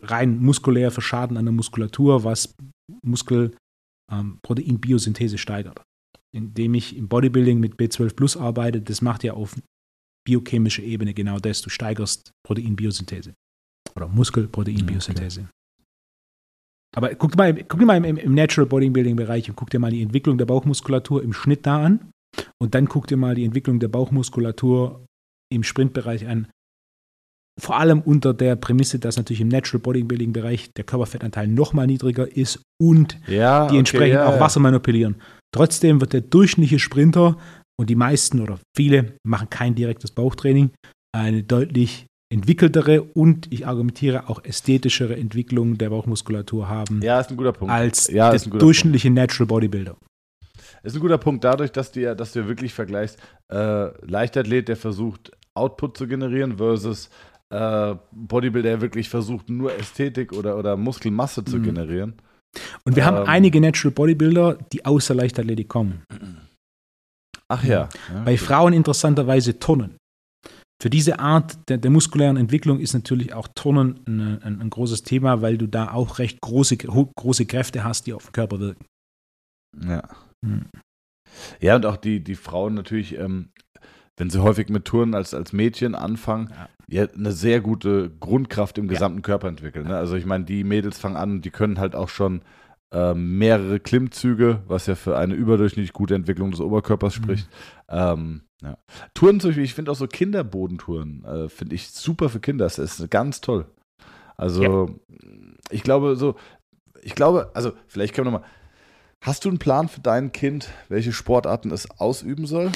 [0.01, 2.53] rein muskulär für Schaden an der Muskulatur, was
[3.03, 5.81] Muskelproteinbiosynthese ähm, steigert.
[6.35, 9.55] Indem ich im Bodybuilding mit B12 Plus arbeite, das macht ja auf
[10.27, 11.61] biochemischer Ebene genau das.
[11.61, 13.33] Du steigerst Proteinbiosynthese
[13.95, 15.41] oder Muskelproteinbiosynthese.
[15.41, 15.49] Okay.
[16.95, 20.01] Aber guck mal, guck mal im, im Natural Bodybuilding Bereich und guck dir mal die
[20.01, 22.11] Entwicklung der Bauchmuskulatur im Schnitt da an
[22.61, 25.05] und dann guck dir mal die Entwicklung der Bauchmuskulatur
[25.51, 26.47] im Sprintbereich an.
[27.61, 31.87] Vor allem unter der Prämisse, dass natürlich im Natural Bodybuilding Bereich der Körperfettanteil noch mal
[31.87, 35.15] niedriger ist und ja, die entsprechend ja, auch Wasser manipulieren.
[35.55, 37.37] Trotzdem wird der durchschnittliche Sprinter
[37.79, 40.71] und die meisten oder viele machen kein direktes Bauchtraining,
[41.15, 47.01] eine deutlich entwickeltere und ich argumentiere auch ästhetischere Entwicklung der Bauchmuskulatur haben.
[47.01, 47.73] Ja, ist ein guter Punkt.
[47.73, 49.21] Als ja, der durchschnittliche Punkt.
[49.21, 49.95] Natural Bodybuilder.
[50.83, 53.17] Ist ein guter Punkt, dadurch, dass du, dass du wirklich vergleichst,
[53.49, 57.09] äh, Leichtathlet, der versucht, Output zu generieren, versus
[57.49, 61.63] äh, Bodybuilder, der wirklich versucht, nur Ästhetik oder, oder Muskelmasse zu mhm.
[61.63, 62.13] generieren.
[62.83, 66.03] Und wir ähm, haben einige Natural Bodybuilder, die außer Leichtathletik kommen.
[67.47, 67.89] Ach ja.
[68.13, 69.97] ja Bei Frauen interessanterweise Turnen.
[70.81, 75.03] Für diese Art der, der, muskulären Entwicklung ist natürlich auch Turnen ein, ein, ein, großes
[75.03, 78.85] Thema, weil du da auch recht große, große Kräfte hast, die auf den Körper wirken.
[79.81, 80.03] Ja.
[80.45, 80.65] Hm.
[81.61, 83.49] Ja, und auch die, die Frauen natürlich, ähm,
[84.17, 86.53] wenn sie häufig mit Turnen als, als Mädchen anfangen,
[86.87, 87.07] ja.
[87.15, 89.23] eine sehr gute Grundkraft im gesamten ja.
[89.23, 89.87] Körper entwickeln.
[89.87, 89.97] Ne?
[89.97, 92.41] Also ich meine, die Mädels fangen an, die können halt auch schon
[92.91, 97.23] äh, mehrere Klimmzüge, was ja für eine überdurchschnittlich gute Entwicklung des Oberkörpers mhm.
[97.23, 97.49] spricht.
[97.89, 98.77] Ähm, ja.
[99.13, 102.65] Touren zum Beispiel, ich finde auch so Kinderbodentouren, äh, finde ich super für Kinder.
[102.65, 103.65] Das ist ganz toll.
[104.37, 104.87] Also, ja.
[105.71, 106.35] ich glaube, so,
[107.01, 108.49] ich glaube, also, vielleicht können wir nochmal.
[109.21, 112.71] Hast du einen Plan für dein Kind, welche Sportarten es ausüben soll?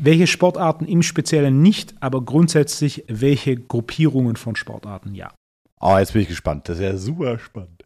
[0.00, 5.32] Welche Sportarten im Speziellen nicht, aber grundsätzlich welche Gruppierungen von Sportarten ja.
[5.80, 6.68] Oh, jetzt bin ich gespannt.
[6.68, 7.84] Das ist ja super spannend.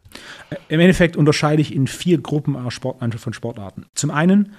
[0.67, 3.85] Im Endeffekt unterscheide ich in vier Gruppen von Sportarten.
[3.95, 4.53] Zum einen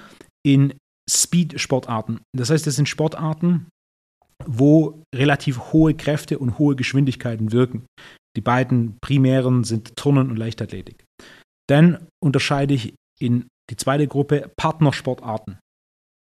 [0.45, 0.75] in
[1.11, 2.21] Speed-Sportarten.
[2.37, 3.67] Das heißt, das sind Sportarten,
[4.47, 7.87] wo relativ hohe Kräfte und hohe Geschwindigkeiten wirken.
[8.37, 11.05] Die beiden primären sind Turnen und Leichtathletik.
[11.69, 15.59] Dann unterscheide ich in die zweite Gruppe Partnersportarten.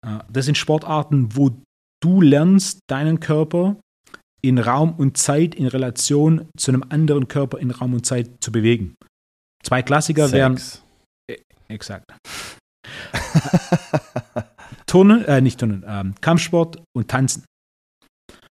[0.06, 1.52] Äh, das sind Sportarten, wo
[2.02, 3.78] du lernst, deinen Körper
[4.42, 8.52] in Raum und Zeit in Relation zu einem anderen Körper in Raum und Zeit zu
[8.52, 8.96] bewegen.
[9.64, 10.34] Zwei Klassiker Sex.
[10.34, 10.60] wären.
[11.28, 12.06] Äh, exakt.
[14.86, 17.44] Turnen, äh, nicht Turnen, ähm, Kampfsport und Tanzen.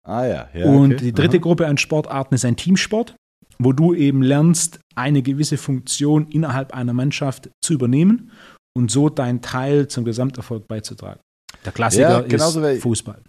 [0.07, 0.66] Ah ja, ja.
[0.66, 1.05] Und okay.
[1.05, 1.42] die dritte Aha.
[1.42, 3.16] Gruppe an Sportarten ist ein Teamsport,
[3.59, 8.30] wo du eben lernst, eine gewisse Funktion innerhalb einer Mannschaft zu übernehmen
[8.76, 11.20] und so deinen Teil zum Gesamterfolg beizutragen.
[11.68, 13.22] Der Klassiker ja, ist Fußball.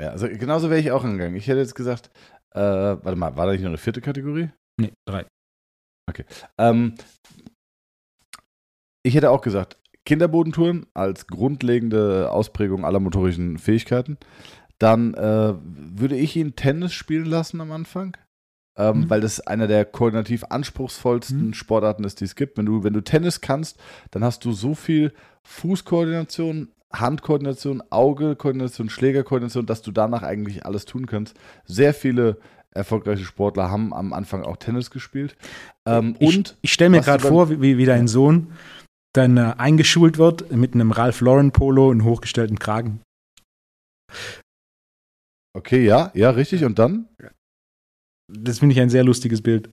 [0.00, 1.36] Ja, also genauso wäre ich auch angegangen.
[1.36, 2.10] Ich hätte jetzt gesagt,
[2.50, 4.50] äh, warte mal, war da nicht noch eine vierte Kategorie?
[4.78, 5.24] Nee, drei.
[6.08, 6.24] Okay.
[6.58, 6.96] Ähm,
[9.02, 14.18] ich hätte auch gesagt, Kinderbodentouren als grundlegende Ausprägung aller motorischen Fähigkeiten.
[14.78, 18.16] Dann äh, würde ich ihn Tennis spielen lassen am Anfang.
[18.76, 19.10] Ähm, mhm.
[19.10, 21.54] Weil das einer der koordinativ anspruchsvollsten mhm.
[21.54, 22.58] Sportarten ist, die es gibt.
[22.58, 23.78] Wenn du, wenn du Tennis kannst,
[24.10, 25.12] dann hast du so viel
[25.44, 31.36] Fußkoordination, Handkoordination, Augekoordination, Schlägerkoordination, dass du danach eigentlich alles tun kannst.
[31.64, 32.38] Sehr viele
[32.70, 35.36] erfolgreiche Sportler haben am Anfang auch Tennis gespielt.
[35.86, 38.52] Ähm, ich, und ich stelle mir gerade vor, wie, wie dein Sohn
[39.14, 43.00] dann äh, eingeschult wird mit einem Ralph Lauren Polo und hochgestellten Kragen.
[45.54, 46.64] Okay, ja, ja, richtig.
[46.64, 47.08] Und dann?
[48.26, 49.70] Das finde ich ein sehr lustiges Bild.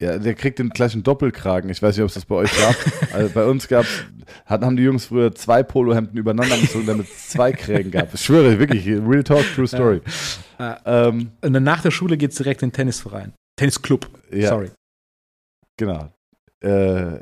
[0.00, 1.70] Ja, der kriegt den gleichen Doppelkragen.
[1.70, 2.76] Ich weiß nicht, ob es das bei euch gab.
[3.12, 3.84] also bei uns gab
[4.46, 8.14] haben die Jungs früher zwei Polohemden übereinander gezogen, damit es zwei Krägen gab.
[8.14, 10.00] Ich schwöre, wirklich, real talk, true story.
[10.58, 10.80] Ja.
[10.84, 13.32] Ähm, und dann nach der Schule geht es direkt in den Tennisverein.
[13.56, 14.50] Tennisclub, ja.
[14.50, 14.70] sorry.
[15.76, 16.12] Genau.
[16.60, 17.20] Äh,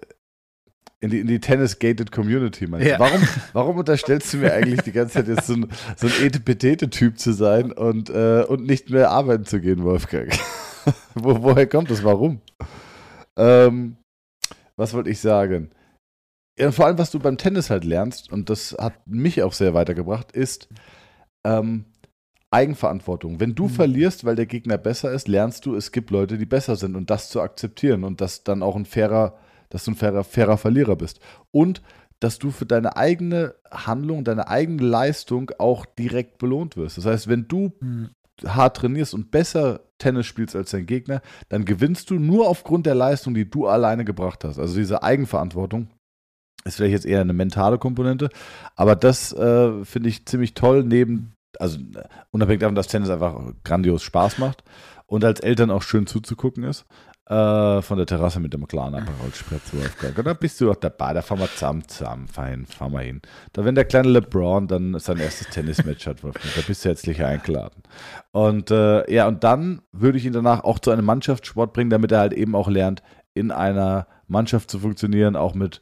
[1.00, 2.98] in die, in die Tennis-gated Community, meinst ja.
[2.98, 3.22] Warum,
[3.52, 7.32] warum unterstellst du mir eigentlich die ganze Zeit jetzt so ein, so ein Etepetete-Typ zu
[7.32, 10.30] sein und, äh, und nicht mehr arbeiten zu gehen, Wolfgang?
[11.14, 12.04] Wo, woher kommt das?
[12.04, 12.40] Warum?
[13.36, 13.96] Ähm,
[14.76, 15.70] was wollte ich sagen?
[16.58, 19.74] Ja, vor allem, was du beim Tennis halt lernst, und das hat mich auch sehr
[19.74, 20.68] weitergebracht, ist
[21.44, 21.84] ähm,
[22.50, 23.40] Eigenverantwortung.
[23.40, 23.70] Wenn du mhm.
[23.70, 27.10] verlierst, weil der Gegner besser ist, lernst du, es gibt Leute, die besser sind und
[27.10, 30.96] das zu akzeptieren und dass dann auch ein fairer, dass du ein fairer, fairer Verlierer
[30.96, 31.20] bist.
[31.50, 31.82] Und
[32.20, 36.96] dass du für deine eigene Handlung, deine eigene Leistung auch direkt belohnt wirst.
[36.96, 38.10] Das heißt, wenn du mhm.
[38.44, 42.94] Hart trainierst und besser Tennis spielst als dein Gegner, dann gewinnst du nur aufgrund der
[42.94, 44.58] Leistung, die du alleine gebracht hast.
[44.58, 45.88] Also diese Eigenverantwortung
[46.64, 48.28] ist vielleicht jetzt eher eine mentale Komponente,
[48.74, 51.78] aber das äh, finde ich ziemlich toll, neben, also
[52.30, 54.64] unabhängig davon, dass Tennis einfach grandios Spaß macht
[55.06, 56.84] und als Eltern auch schön zuzugucken ist.
[57.28, 60.16] Äh, von der Terrasse mit dem kleinen Aperol Spritz, Wolfgang.
[60.16, 63.20] Und da bist du auch dabei, da fahren wir zusammen, zusammen, fein, fahren wir hin.
[63.52, 67.24] Da, wenn der kleine LeBron dann sein erstes Tennismatch hat, Wolfgang, da bist du herzlich
[67.24, 67.82] eingeladen.
[68.30, 72.12] Und äh, ja, und dann würde ich ihn danach auch zu einem Mannschaftssport bringen, damit
[72.12, 73.02] er halt eben auch lernt,
[73.34, 75.80] in einer Mannschaft zu funktionieren, auch mit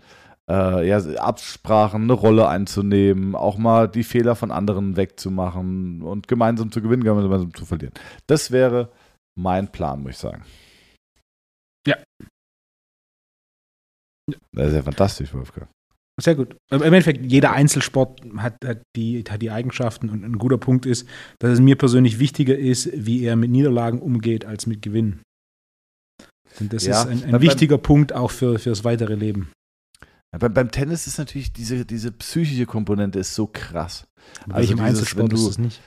[0.49, 6.72] äh, ja, Absprachen, eine Rolle einzunehmen, auch mal die Fehler von anderen wegzumachen und gemeinsam
[6.72, 7.92] zu gewinnen, gemeinsam zu verlieren.
[8.26, 8.88] Das wäre
[9.34, 10.42] mein Plan, muss ich sagen.
[11.87, 11.97] Ja.
[14.53, 15.68] Das ist ja fantastisch, Wolfgang.
[16.20, 16.57] Sehr gut.
[16.70, 21.09] Im Endeffekt, jeder Einzelsport hat, hat, die, hat die Eigenschaften und ein guter Punkt ist,
[21.41, 25.22] dass es mir persönlich wichtiger ist, wie er mit Niederlagen umgeht, als mit Gewinnen.
[26.61, 29.51] Und das ja, ist ein, ein wichtiger Punkt auch für, das weitere Leben.
[30.39, 34.07] Beim, beim, Tennis ist natürlich diese, diese psychische Komponente ist so krass.
[34.47, 35.80] Bei also dieses, Einzelsport du, ist das nicht?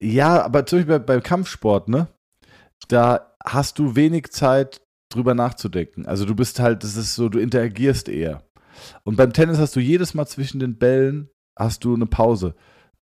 [0.00, 2.08] Ja, aber zum Beispiel beim Kampfsport, ne?
[2.88, 4.80] Da hast du wenig Zeit,
[5.10, 6.06] drüber nachzudenken.
[6.06, 8.44] Also du bist halt, das ist so, du interagierst eher.
[9.04, 12.54] Und beim Tennis hast du jedes Mal zwischen den Bällen hast du eine Pause.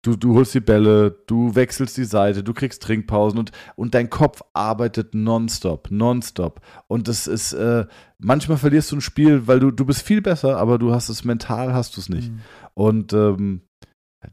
[0.03, 4.09] Du, du holst die Bälle, du wechselst die Seite, du kriegst Trinkpausen und, und dein
[4.09, 6.61] Kopf arbeitet nonstop, nonstop.
[6.87, 7.85] Und das ist, äh,
[8.19, 11.25] manchmal verlierst du ein Spiel, weil du, du bist viel besser, aber du hast es
[11.25, 12.31] mental, hast du es nicht.
[12.31, 12.41] Mhm.
[12.75, 13.63] Und ähm,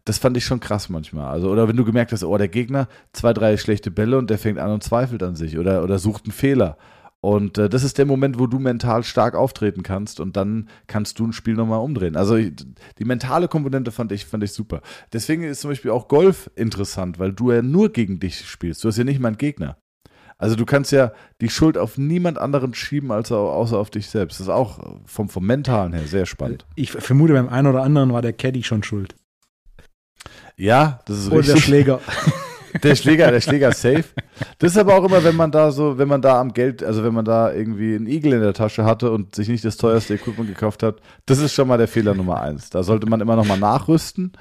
[0.03, 1.32] das fand ich schon krass manchmal.
[1.32, 4.38] Also, oder wenn du gemerkt hast, oh, der Gegner, zwei, drei schlechte Bälle und der
[4.38, 6.78] fängt an und zweifelt an sich oder, oder sucht einen Fehler.
[7.22, 11.18] Und äh, das ist der Moment, wo du mental stark auftreten kannst und dann kannst
[11.18, 12.16] du ein Spiel nochmal umdrehen.
[12.16, 14.82] Also die mentale Komponente fand ich, fand ich super.
[15.11, 18.84] Deswegen ist zum Beispiel auch Golf interessant, weil du ja nur gegen dich spielst.
[18.84, 19.78] Du hast ja nicht mal einen Gegner.
[20.38, 24.39] Also du kannst ja die Schuld auf niemand anderen schieben, als außer auf dich selbst.
[24.39, 26.66] Das ist auch vom, vom Mentalen her sehr spannend.
[26.76, 29.16] Ich vermute, beim einen oder anderen war der Caddy schon schuld.
[30.57, 31.53] Ja, das ist oder richtig.
[31.53, 32.01] Oder der Schläger.
[32.84, 34.05] Der Schläger, der Schläger safe.
[34.59, 37.03] Das ist aber auch immer, wenn man da so, wenn man da am Geld, also
[37.03, 40.15] wenn man da irgendwie einen Igel in der Tasche hatte und sich nicht das teuerste
[40.15, 42.69] Equipment gekauft hat, das ist schon mal der Fehler Nummer eins.
[42.69, 44.34] Da sollte man immer noch mal nachrüsten.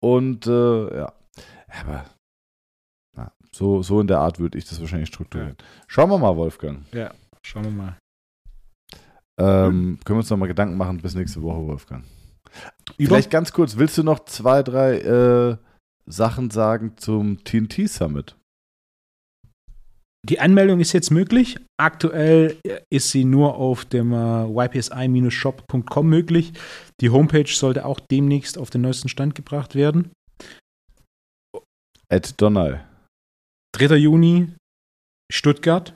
[0.00, 1.12] Und äh, ja.
[1.80, 2.04] Aber
[3.16, 5.56] na, so, so in der Art würde ich das wahrscheinlich strukturieren.
[5.86, 6.84] Schauen wir mal, Wolfgang.
[6.92, 7.96] Ja, schauen wir mal.
[9.36, 12.04] Ähm, können wir uns noch mal Gedanken machen bis nächste Woche, Wolfgang.
[12.96, 15.56] Vielleicht ganz kurz, willst du noch zwei, drei äh,
[16.06, 18.36] Sachen sagen zum TNT Summit?
[20.26, 21.58] Die Anmeldung ist jetzt möglich.
[21.78, 22.58] Aktuell
[22.90, 26.54] ist sie nur auf dem äh, ypsi-shop.com möglich.
[27.02, 30.12] Die Homepage sollte auch demnächst auf den neuesten Stand gebracht werden.
[32.08, 32.80] Ed Donald.
[33.76, 33.96] 3.
[33.96, 34.48] Juni,
[35.30, 35.94] Stuttgart.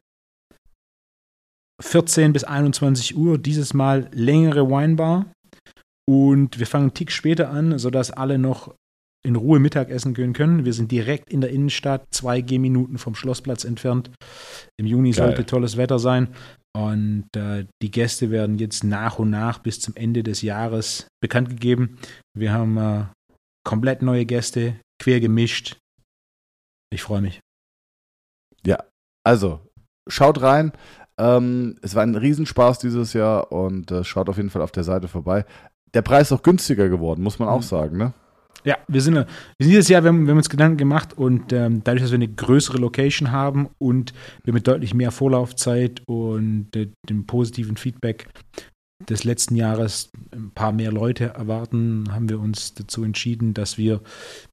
[1.80, 5.32] 14 bis 21 Uhr, dieses Mal längere Weinbar.
[6.06, 8.74] Und wir fangen einen Tick später an, sodass alle noch
[9.28, 10.64] in Ruhe Mittagessen gehen können.
[10.64, 14.10] Wir sind direkt in der Innenstadt, zwei Gehminuten vom Schlossplatz entfernt.
[14.78, 15.26] Im Juni Geil.
[15.26, 16.28] sollte tolles Wetter sein.
[16.74, 21.50] Und äh, die Gäste werden jetzt nach und nach bis zum Ende des Jahres bekannt
[21.50, 21.98] gegeben.
[22.34, 23.04] Wir haben äh,
[23.64, 25.76] komplett neue Gäste, quer gemischt.
[26.90, 27.40] Ich freue mich.
[28.64, 28.78] Ja,
[29.26, 29.60] also
[30.08, 30.72] schaut rein.
[31.20, 34.84] Ähm, es war ein Riesenspaß dieses Jahr und äh, schaut auf jeden Fall auf der
[34.84, 35.44] Seite vorbei.
[35.92, 37.62] Der Preis ist auch günstiger geworden, muss man auch mhm.
[37.62, 38.14] sagen, ne?
[38.64, 39.26] Ja, wir sind, wir
[39.60, 42.16] sind dieses Jahr, wir haben, wir haben uns Gedanken gemacht und ähm, dadurch, dass wir
[42.16, 44.12] eine größere Location haben und
[44.44, 48.28] wir mit deutlich mehr Vorlaufzeit und äh, dem positiven Feedback
[49.08, 54.00] des letzten Jahres ein paar mehr Leute erwarten, haben wir uns dazu entschieden, dass wir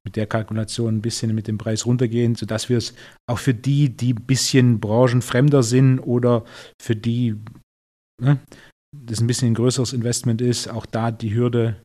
[0.04, 2.94] mit der Kalkulation ein bisschen mit dem Preis runtergehen, sodass wir es
[3.28, 6.44] auch für die, die ein bisschen branchenfremder sind oder
[6.80, 7.34] für die
[8.22, 8.38] ne,
[8.92, 11.82] das ein bisschen ein größeres Investment ist, auch da die Hürde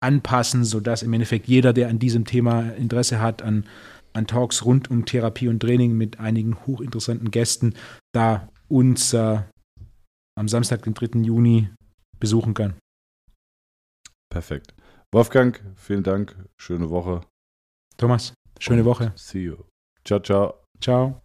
[0.00, 3.64] anpassen, sodass im Endeffekt jeder, der an diesem Thema Interesse hat, an,
[4.12, 7.74] an Talks rund um Therapie und Training mit einigen hochinteressanten Gästen,
[8.12, 9.40] da uns äh,
[10.36, 11.20] am Samstag, den 3.
[11.20, 11.68] Juni,
[12.20, 12.74] besuchen kann.
[14.30, 14.74] Perfekt.
[15.12, 16.36] Wolfgang, vielen Dank.
[16.58, 17.22] Schöne Woche.
[17.96, 19.12] Thomas, schöne und Woche.
[19.16, 19.56] See you.
[20.04, 20.62] Ciao, ciao.
[20.80, 21.22] Ciao.